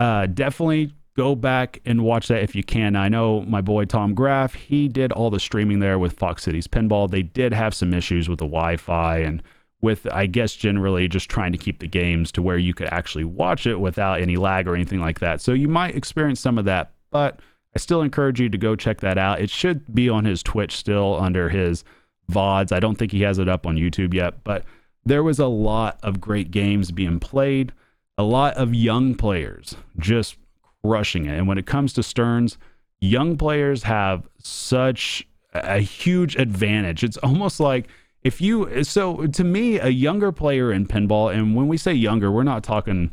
uh, 0.00 0.26
definitely 0.26 0.92
go 1.16 1.36
back 1.36 1.80
and 1.86 2.02
watch 2.02 2.28
that 2.28 2.42
if 2.42 2.54
you 2.54 2.64
can. 2.64 2.96
I 2.96 3.08
know 3.08 3.42
my 3.42 3.60
boy 3.60 3.84
Tom 3.84 4.14
Graff, 4.14 4.54
he 4.54 4.88
did 4.88 5.12
all 5.12 5.30
the 5.30 5.40
streaming 5.40 5.78
there 5.78 5.98
with 5.98 6.12
Fox 6.14 6.42
Cities 6.42 6.66
Pinball. 6.66 7.08
They 7.08 7.22
did 7.22 7.54
have 7.54 7.72
some 7.72 7.94
issues 7.94 8.28
with 8.28 8.40
the 8.40 8.46
Wi 8.46 8.76
Fi 8.76 9.18
and 9.18 9.42
with, 9.80 10.06
I 10.12 10.26
guess, 10.26 10.54
generally 10.54 11.06
just 11.08 11.30
trying 11.30 11.52
to 11.52 11.58
keep 11.58 11.78
the 11.78 11.86
games 11.86 12.32
to 12.32 12.42
where 12.42 12.58
you 12.58 12.74
could 12.74 12.88
actually 12.88 13.24
watch 13.24 13.66
it 13.66 13.78
without 13.78 14.20
any 14.20 14.36
lag 14.36 14.66
or 14.66 14.74
anything 14.74 15.00
like 15.00 15.20
that. 15.20 15.40
So 15.40 15.52
you 15.52 15.68
might 15.68 15.94
experience 15.94 16.40
some 16.40 16.58
of 16.58 16.64
that, 16.64 16.92
but 17.10 17.38
I 17.76 17.78
still 17.78 18.02
encourage 18.02 18.40
you 18.40 18.48
to 18.48 18.58
go 18.58 18.74
check 18.74 19.00
that 19.02 19.18
out. 19.18 19.40
It 19.40 19.50
should 19.50 19.94
be 19.94 20.08
on 20.08 20.24
his 20.24 20.42
Twitch 20.42 20.76
still 20.76 21.20
under 21.20 21.48
his 21.48 21.84
VODs. 22.32 22.72
I 22.72 22.80
don't 22.80 22.96
think 22.96 23.12
he 23.12 23.22
has 23.22 23.38
it 23.38 23.48
up 23.48 23.66
on 23.66 23.76
YouTube 23.76 24.14
yet, 24.14 24.42
but 24.42 24.64
there 25.04 25.22
was 25.22 25.38
a 25.38 25.46
lot 25.46 25.98
of 26.02 26.20
great 26.20 26.50
games 26.50 26.90
being 26.90 27.20
played, 27.20 27.72
a 28.16 28.22
lot 28.22 28.54
of 28.54 28.74
young 28.74 29.14
players 29.14 29.76
just 29.98 30.36
crushing 30.82 31.26
it. 31.26 31.36
And 31.36 31.48
when 31.48 31.58
it 31.58 31.66
comes 31.66 31.92
to 31.94 32.02
Sterns, 32.02 32.58
young 33.00 33.36
players 33.36 33.82
have 33.84 34.28
such 34.38 35.26
a 35.52 35.78
huge 35.78 36.36
advantage. 36.36 37.04
It's 37.04 37.16
almost 37.18 37.60
like 37.60 37.88
if 38.22 38.40
you 38.40 38.82
so 38.84 39.26
to 39.26 39.44
me 39.44 39.78
a 39.78 39.88
younger 39.88 40.32
player 40.32 40.72
in 40.72 40.86
pinball 40.86 41.32
and 41.32 41.54
when 41.54 41.68
we 41.68 41.76
say 41.76 41.92
younger, 41.92 42.30
we're 42.30 42.42
not 42.42 42.64
talking 42.64 43.12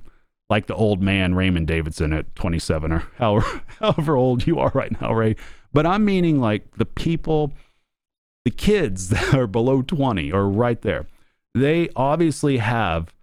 like 0.50 0.68
the 0.68 0.76
old 0.76 1.02
man 1.02 1.36
Raymond 1.36 1.68
Davidson 1.68 2.14
at 2.14 2.34
27 2.36 2.92
or 2.92 3.04
however 3.18 3.62
however 3.80 4.16
old 4.16 4.48
you 4.48 4.60
are 4.60 4.72
right 4.74 5.00
now, 5.02 5.14
Ray. 5.14 5.36
But 5.74 5.86
I'm 5.86 6.06
meaning 6.06 6.40
like 6.40 6.78
the 6.78 6.86
people 6.86 7.54
the 8.44 8.52
kids 8.52 9.10
that 9.10 9.34
are 9.34 9.48
below 9.48 9.82
20 9.82 10.32
or 10.32 10.50
right 10.50 10.82
there 10.82 11.06
they 11.54 11.90
obviously 11.96 12.58
have 12.58 13.14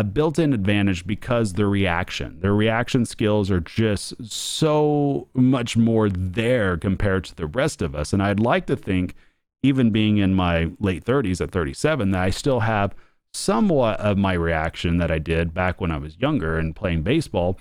a 0.00 0.04
built-in 0.04 0.54
advantage 0.54 1.06
because 1.06 1.52
their 1.52 1.68
reaction 1.68 2.40
their 2.40 2.54
reaction 2.54 3.04
skills 3.04 3.50
are 3.50 3.60
just 3.60 4.14
so 4.24 5.28
much 5.34 5.76
more 5.76 6.08
there 6.08 6.78
compared 6.78 7.22
to 7.24 7.34
the 7.34 7.46
rest 7.46 7.82
of 7.82 7.94
us. 7.94 8.12
And 8.12 8.22
i'd 8.22 8.40
like 8.40 8.66
to 8.66 8.76
think 8.76 9.14
even 9.62 9.90
being 9.90 10.16
in 10.16 10.34
my 10.34 10.70
late 10.80 11.04
30s 11.04 11.42
at 11.42 11.50
37 11.50 12.12
that 12.12 12.22
i 12.22 12.30
still 12.30 12.60
have 12.60 12.94
somewhat 13.34 14.00
of 14.00 14.16
my 14.16 14.32
reaction 14.32 14.96
that 14.96 15.10
i 15.10 15.18
did 15.18 15.52
back 15.52 15.82
when 15.82 15.90
i 15.90 15.98
was 15.98 16.18
younger 16.18 16.58
and 16.58 16.74
playing 16.74 17.02
baseball. 17.02 17.58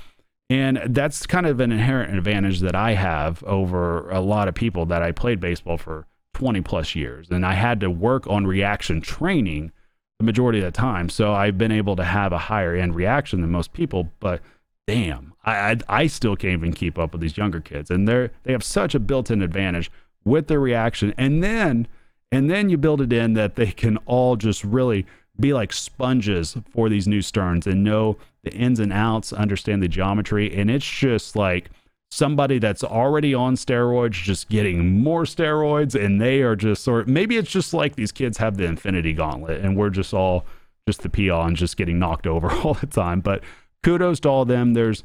And 0.51 0.81
that's 0.87 1.27
kind 1.27 1.45
of 1.45 1.59
an 1.59 1.73
inherent 1.73 2.17
advantage 2.17 2.61
that 2.61 2.73
i 2.75 2.93
have 2.93 3.43
over 3.43 4.09
a 4.09 4.21
lot 4.21 4.47
of 4.47 4.55
people 4.55 4.85
that 4.85 5.03
i 5.03 5.11
played 5.11 5.41
baseball 5.41 5.77
for 5.77 6.07
20 6.35 6.61
plus 6.61 6.95
years. 6.95 7.29
And 7.29 7.45
i 7.45 7.53
had 7.53 7.81
to 7.81 7.89
work 7.91 8.25
on 8.27 8.47
reaction 8.47 9.01
training 9.01 9.73
the 10.19 10.25
majority 10.25 10.59
of 10.59 10.65
the 10.65 10.71
time. 10.71 11.09
So 11.09 11.33
I've 11.33 11.57
been 11.57 11.71
able 11.71 11.95
to 11.95 12.03
have 12.03 12.33
a 12.33 12.37
higher 12.37 12.75
end 12.75 12.93
reaction 12.93 13.41
than 13.41 13.49
most 13.49 13.73
people, 13.73 14.11
but 14.19 14.41
damn, 14.85 15.33
I, 15.45 15.53
I, 15.71 15.77
I 15.87 16.07
still 16.07 16.35
can't 16.35 16.53
even 16.53 16.73
keep 16.73 16.99
up 16.99 17.13
with 17.13 17.21
these 17.21 17.37
younger 17.37 17.61
kids. 17.61 17.89
And 17.89 18.07
they're, 18.07 18.31
they 18.43 18.51
have 18.51 18.63
such 18.63 18.93
a 18.93 18.99
built 18.99 19.31
in 19.31 19.41
advantage 19.41 19.89
with 20.25 20.47
their 20.47 20.59
reaction. 20.59 21.13
And 21.17 21.41
then, 21.41 21.87
and 22.31 22.51
then 22.51 22.69
you 22.69 22.77
build 22.77 23.01
it 23.01 23.13
in 23.13 23.33
that 23.33 23.55
they 23.55 23.71
can 23.71 23.97
all 24.05 24.35
just 24.35 24.63
really 24.63 25.05
be 25.39 25.53
like 25.53 25.71
sponges 25.71 26.57
for 26.69 26.89
these 26.89 27.07
new 27.07 27.21
sterns 27.21 27.65
and 27.65 27.83
know 27.83 28.17
the 28.43 28.51
ins 28.51 28.81
and 28.81 28.91
outs, 28.91 29.31
understand 29.31 29.81
the 29.81 29.87
geometry. 29.87 30.53
And 30.53 30.69
it's 30.69 30.89
just 30.89 31.37
like, 31.37 31.69
somebody 32.11 32.57
that's 32.57 32.83
already 32.83 33.33
on 33.33 33.55
steroids 33.55 34.11
just 34.13 34.49
getting 34.49 35.01
more 35.01 35.23
steroids 35.23 35.93
and 35.93 36.19
they 36.19 36.41
are 36.41 36.55
just 36.55 36.83
sort 36.83 37.07
maybe 37.07 37.37
it's 37.37 37.51
just 37.51 37.71
like 37.73 37.95
these 37.95 38.11
kids 38.11 38.37
have 38.39 38.57
the 38.57 38.65
infinity 38.65 39.13
gauntlet 39.13 39.61
and 39.61 39.77
we're 39.77 39.91
just 39.91 40.13
all 40.13 40.45
just 40.89 41.01
the 41.03 41.09
peons 41.09 41.59
just 41.59 41.77
getting 41.77 41.99
knocked 41.99 42.25
over 42.25 42.51
all 42.63 42.73
the 42.73 42.87
time. 42.87 43.21
But 43.21 43.43
kudos 43.83 44.19
to 44.21 44.29
all 44.29 44.45
them. 44.45 44.73
There's 44.73 45.03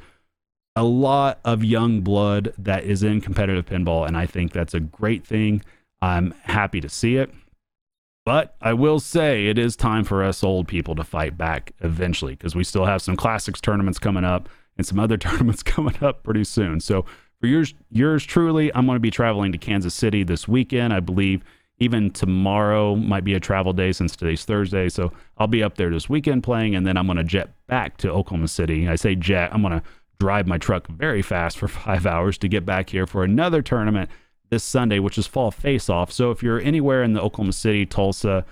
a 0.76 0.84
lot 0.84 1.40
of 1.44 1.62
young 1.62 2.00
blood 2.00 2.54
that 2.58 2.84
is 2.84 3.02
in 3.02 3.20
competitive 3.20 3.64
pinball 3.66 4.08
and 4.08 4.16
i 4.16 4.26
think 4.26 4.52
that's 4.52 4.74
a 4.74 4.80
great 4.80 5.24
thing. 5.24 5.62
I'm 6.02 6.34
happy 6.42 6.80
to 6.80 6.88
see 6.88 7.16
it. 7.16 7.30
But 8.26 8.56
I 8.60 8.72
will 8.72 9.00
say 9.00 9.46
it 9.46 9.58
is 9.58 9.76
time 9.76 10.02
for 10.02 10.24
us 10.24 10.42
old 10.42 10.66
people 10.66 10.94
to 10.96 11.04
fight 11.04 11.36
back 11.36 11.72
eventually 11.80 12.32
because 12.34 12.56
we 12.56 12.64
still 12.64 12.86
have 12.86 13.02
some 13.02 13.16
classics 13.16 13.60
tournaments 13.60 13.98
coming 13.98 14.24
up 14.24 14.48
and 14.76 14.86
some 14.86 14.98
other 14.98 15.16
tournaments 15.18 15.62
coming 15.62 15.96
up 16.02 16.22
pretty 16.22 16.44
soon. 16.44 16.80
So 16.80 17.04
for 17.40 17.46
yours, 17.46 17.74
yours 17.90 18.24
truly, 18.24 18.74
I'm 18.74 18.86
going 18.86 18.96
to 18.96 19.00
be 19.00 19.10
traveling 19.10 19.52
to 19.52 19.58
Kansas 19.58 19.94
City 19.94 20.22
this 20.22 20.48
weekend. 20.48 20.92
I 20.92 21.00
believe 21.00 21.42
even 21.78 22.10
tomorrow 22.10 22.94
might 22.94 23.24
be 23.24 23.34
a 23.34 23.40
travel 23.40 23.72
day 23.72 23.92
since 23.92 24.14
today's 24.14 24.44
Thursday. 24.44 24.88
So 24.88 25.12
I'll 25.38 25.46
be 25.46 25.62
up 25.62 25.76
there 25.76 25.90
this 25.90 26.08
weekend 26.08 26.42
playing, 26.42 26.74
and 26.74 26.86
then 26.86 26.96
I'm 26.96 27.06
going 27.06 27.18
to 27.18 27.24
jet 27.24 27.50
back 27.66 27.96
to 27.98 28.10
Oklahoma 28.10 28.48
City. 28.48 28.88
I 28.88 28.96
say 28.96 29.14
jet, 29.14 29.52
I'm 29.52 29.62
going 29.62 29.80
to 29.80 29.82
drive 30.20 30.46
my 30.46 30.58
truck 30.58 30.86
very 30.86 31.22
fast 31.22 31.58
for 31.58 31.68
five 31.84 32.06
hours 32.06 32.38
to 32.38 32.48
get 32.48 32.64
back 32.64 32.90
here 32.90 33.06
for 33.06 33.24
another 33.24 33.62
tournament 33.62 34.08
this 34.50 34.62
Sunday, 34.62 34.98
which 34.98 35.18
is 35.18 35.26
Fall 35.26 35.50
Face 35.50 35.88
Off. 35.88 36.12
So 36.12 36.30
if 36.30 36.42
you're 36.42 36.60
anywhere 36.60 37.02
in 37.02 37.12
the 37.12 37.20
Oklahoma 37.20 37.52
City, 37.52 37.84
Tulsa, 37.84 38.44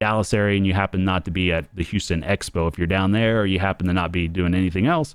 Dallas 0.00 0.34
area, 0.34 0.58
and 0.58 0.66
you 0.66 0.74
happen 0.74 1.04
not 1.04 1.24
to 1.24 1.30
be 1.30 1.50
at 1.52 1.74
the 1.74 1.82
Houston 1.82 2.22
Expo, 2.22 2.68
if 2.68 2.76
you're 2.76 2.86
down 2.86 3.12
there 3.12 3.40
or 3.40 3.46
you 3.46 3.58
happen 3.58 3.86
to 3.86 3.92
not 3.94 4.12
be 4.12 4.28
doing 4.28 4.54
anything 4.54 4.86
else, 4.86 5.14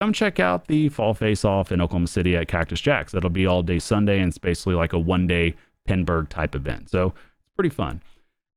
come 0.00 0.12
check 0.12 0.38
out 0.38 0.66
the 0.68 0.88
Fall 0.88 1.14
Face 1.14 1.44
Off 1.44 1.72
in 1.72 1.80
Oklahoma 1.80 2.06
City 2.06 2.36
at 2.36 2.48
Cactus 2.48 2.80
Jacks. 2.80 3.12
That'll 3.12 3.30
be 3.30 3.46
all 3.46 3.62
day 3.62 3.78
Sunday, 3.78 4.20
and 4.20 4.28
it's 4.28 4.38
basically 4.38 4.74
like 4.74 4.92
a 4.92 4.98
one 4.98 5.26
day 5.26 5.54
Pinburgh 5.88 6.28
type 6.28 6.54
event. 6.54 6.90
So 6.90 7.08
it's 7.08 7.54
pretty 7.56 7.70
fun. 7.70 8.02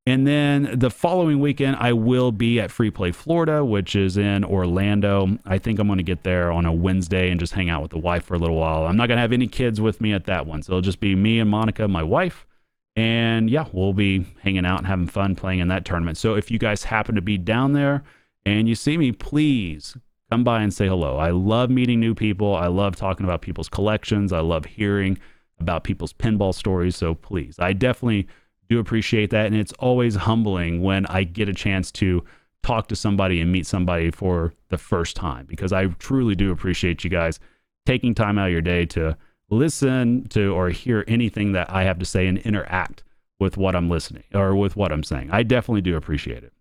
And 0.08 0.26
then 0.26 0.80
the 0.80 0.90
following 0.90 1.40
weekend, 1.40 1.76
I 1.76 1.94
will 1.94 2.32
be 2.32 2.60
at 2.60 2.72
Free 2.72 2.90
Play 2.90 3.12
Florida, 3.12 3.64
which 3.64 3.96
is 3.96 4.18
in 4.18 4.44
Orlando. 4.44 5.38
I 5.46 5.60
think 5.60 5.80
I'm 5.80 5.88
going 5.88 5.98
to 5.98 6.04
get 6.04 6.24
there 6.24 6.52
on 6.52 6.66
a 6.66 6.74
Wednesday 6.74 7.30
and 7.30 7.40
just 7.40 7.54
hang 7.54 7.70
out 7.70 7.84
with 7.84 7.92
the 7.92 8.00
wife 8.00 8.24
for 8.24 8.34
a 8.34 8.40
little 8.40 8.56
while. 8.56 8.88
I'm 8.88 8.98
not 8.98 9.08
going 9.08 9.18
to 9.18 9.22
have 9.22 9.32
any 9.32 9.48
kids 9.48 9.80
with 9.80 10.02
me 10.02 10.12
at 10.14 10.26
that 10.26 10.48
one. 10.48 10.64
So 10.64 10.74
it'll 10.74 10.82
just 10.82 11.00
be 11.00 11.16
me 11.16 11.40
and 11.40 11.50
Monica, 11.50 11.88
my 11.88 12.02
wife. 12.02 12.48
And 12.96 13.48
yeah, 13.50 13.68
we'll 13.72 13.94
be 13.94 14.26
hanging 14.42 14.66
out 14.66 14.80
and 14.80 14.88
having 14.88 15.08
fun 15.08 15.36
playing 15.36 15.60
in 15.60 15.68
that 15.68 15.86
tournament. 15.86 16.18
So 16.18 16.34
if 16.34 16.50
you 16.50 16.58
guys 16.58 16.84
happen 16.84 17.14
to 17.14 17.22
be 17.22 17.38
down 17.38 17.74
there 17.74 18.04
and 18.44 18.68
you 18.68 18.74
see 18.74 18.98
me, 18.98 19.12
please 19.12 19.96
come 20.32 20.44
by 20.46 20.62
and 20.62 20.74
say 20.74 20.88
hello. 20.88 21.18
I 21.18 21.32
love 21.32 21.70
meeting 21.70 22.00
new 22.00 22.16
people. 22.16 22.56
I 22.56 22.68
love 22.68 22.96
talking 22.96 23.26
about 23.26 23.42
people's 23.42 23.68
collections. 23.68 24.32
I 24.32 24.40
love 24.40 24.64
hearing 24.64 25.20
about 25.60 25.84
people's 25.84 26.14
pinball 26.14 26.56
stories. 26.56 26.96
So 26.96 27.16
please, 27.16 27.58
I 27.60 27.74
definitely 27.74 28.28
do 28.70 28.80
appreciate 28.80 29.30
that. 29.32 29.48
And 29.48 29.56
it's 29.56 29.74
always 29.74 30.16
humbling 30.16 30.82
when 30.82 31.06
I 31.08 31.24
get 31.24 31.50
a 31.50 31.54
chance 31.54 31.92
to 31.94 32.24
talk 32.64 32.88
to 32.88 32.96
somebody 32.96 33.42
and 33.42 33.52
meet 33.52 33.68
somebody 33.68 34.10
for 34.10 34.54
the 34.70 34.78
first 34.78 35.18
time 35.18 35.46
because 35.48 35.74
I 35.74 35.88
truly 35.88 36.36
do 36.36 36.52
appreciate 36.52 37.04
you 37.04 37.10
guys 37.10 37.38
taking 37.86 38.16
time 38.16 38.38
out 38.38 38.48
of 38.48 38.52
your 38.54 38.62
day 38.62 38.86
to 38.86 39.18
listen 39.50 40.28
to 40.30 40.54
or 40.54 40.70
hear 40.70 41.04
anything 41.10 41.52
that 41.52 41.70
I 41.70 41.84
have 41.84 42.00
to 42.00 42.06
say 42.06 42.28
and 42.28 42.38
interact 42.38 43.04
with 43.40 43.58
what 43.58 43.76
I'm 43.76 43.90
listening 43.90 44.24
or 44.34 44.56
with 44.56 44.78
what 44.78 44.94
I'm 44.94 45.04
saying. 45.04 45.30
I 45.32 45.44
definitely 45.44 45.82
do 45.82 45.98
appreciate 45.98 46.44
it. 46.44 46.54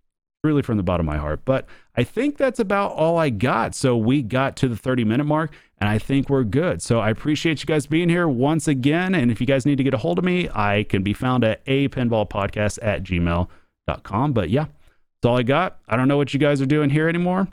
Really 0.43 0.63
from 0.63 0.79
the 0.79 0.83
bottom 0.83 1.07
of 1.07 1.13
my 1.15 1.19
heart. 1.19 1.43
But 1.45 1.67
I 1.97 2.03
think 2.05 2.39
that's 2.39 2.59
about 2.61 2.93
all 2.93 3.19
I 3.19 3.29
got. 3.29 3.75
So 3.75 3.97
we 3.97 4.23
got 4.23 4.57
to 4.57 4.69
the 4.69 4.77
30 4.77 5.05
minute 5.05 5.25
mark 5.25 5.53
and 5.79 5.89
I 5.89 5.99
think 5.99 6.31
we're 6.31 6.45
good. 6.45 6.81
So 6.81 6.99
I 6.99 7.11
appreciate 7.11 7.61
you 7.61 7.67
guys 7.67 7.87
being 7.87 8.09
here 8.09 8.27
once 8.27 8.67
again. 8.67 9.15
And 9.15 9.31
if 9.31 9.41
you 9.41 9.47
guys 9.47 9.67
need 9.67 9.77
to 9.77 9.85
get 9.85 9.93
a 9.93 9.99
hold 9.99 10.19
of 10.19 10.25
me, 10.25 10.49
I 10.55 10.87
can 10.89 11.03
be 11.03 11.13
found 11.13 11.45
at 11.45 11.61
a 11.67 11.89
pinball 11.89 12.29
podcast 12.29 12.79
at 12.81 13.03
gmail.com. 13.03 14.33
But 14.33 14.49
yeah, 14.49 14.65
that's 14.65 15.29
all 15.29 15.37
I 15.37 15.43
got. 15.43 15.79
I 15.89 15.97
don't 15.97 16.09
know 16.09 16.17
what 16.17 16.33
you 16.33 16.41
guys 16.41 16.63
are 16.63 16.67
doing 16.67 16.89
here 16.89 17.09
anymore. 17.09 17.47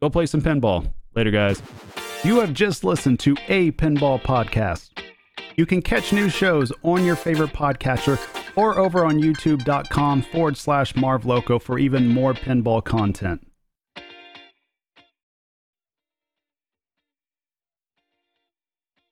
Go 0.00 0.10
play 0.10 0.26
some 0.26 0.42
pinball. 0.42 0.92
Later, 1.14 1.30
guys. 1.30 1.62
You 2.24 2.40
have 2.40 2.54
just 2.54 2.82
listened 2.82 3.20
to 3.20 3.36
a 3.48 3.72
pinball 3.72 4.20
podcast. 4.20 4.90
You 5.56 5.66
can 5.66 5.82
catch 5.82 6.12
new 6.12 6.28
shows 6.28 6.72
on 6.82 7.04
your 7.04 7.16
favorite 7.16 7.50
podcatcher 7.50 8.18
or 8.56 8.78
over 8.78 9.04
on 9.04 9.20
youtube.com 9.20 10.22
forward 10.22 10.56
slash 10.56 10.96
Marv 10.96 11.26
Loco 11.26 11.58
for 11.58 11.78
even 11.78 12.08
more 12.08 12.34
pinball 12.34 12.82
content. 12.82 13.46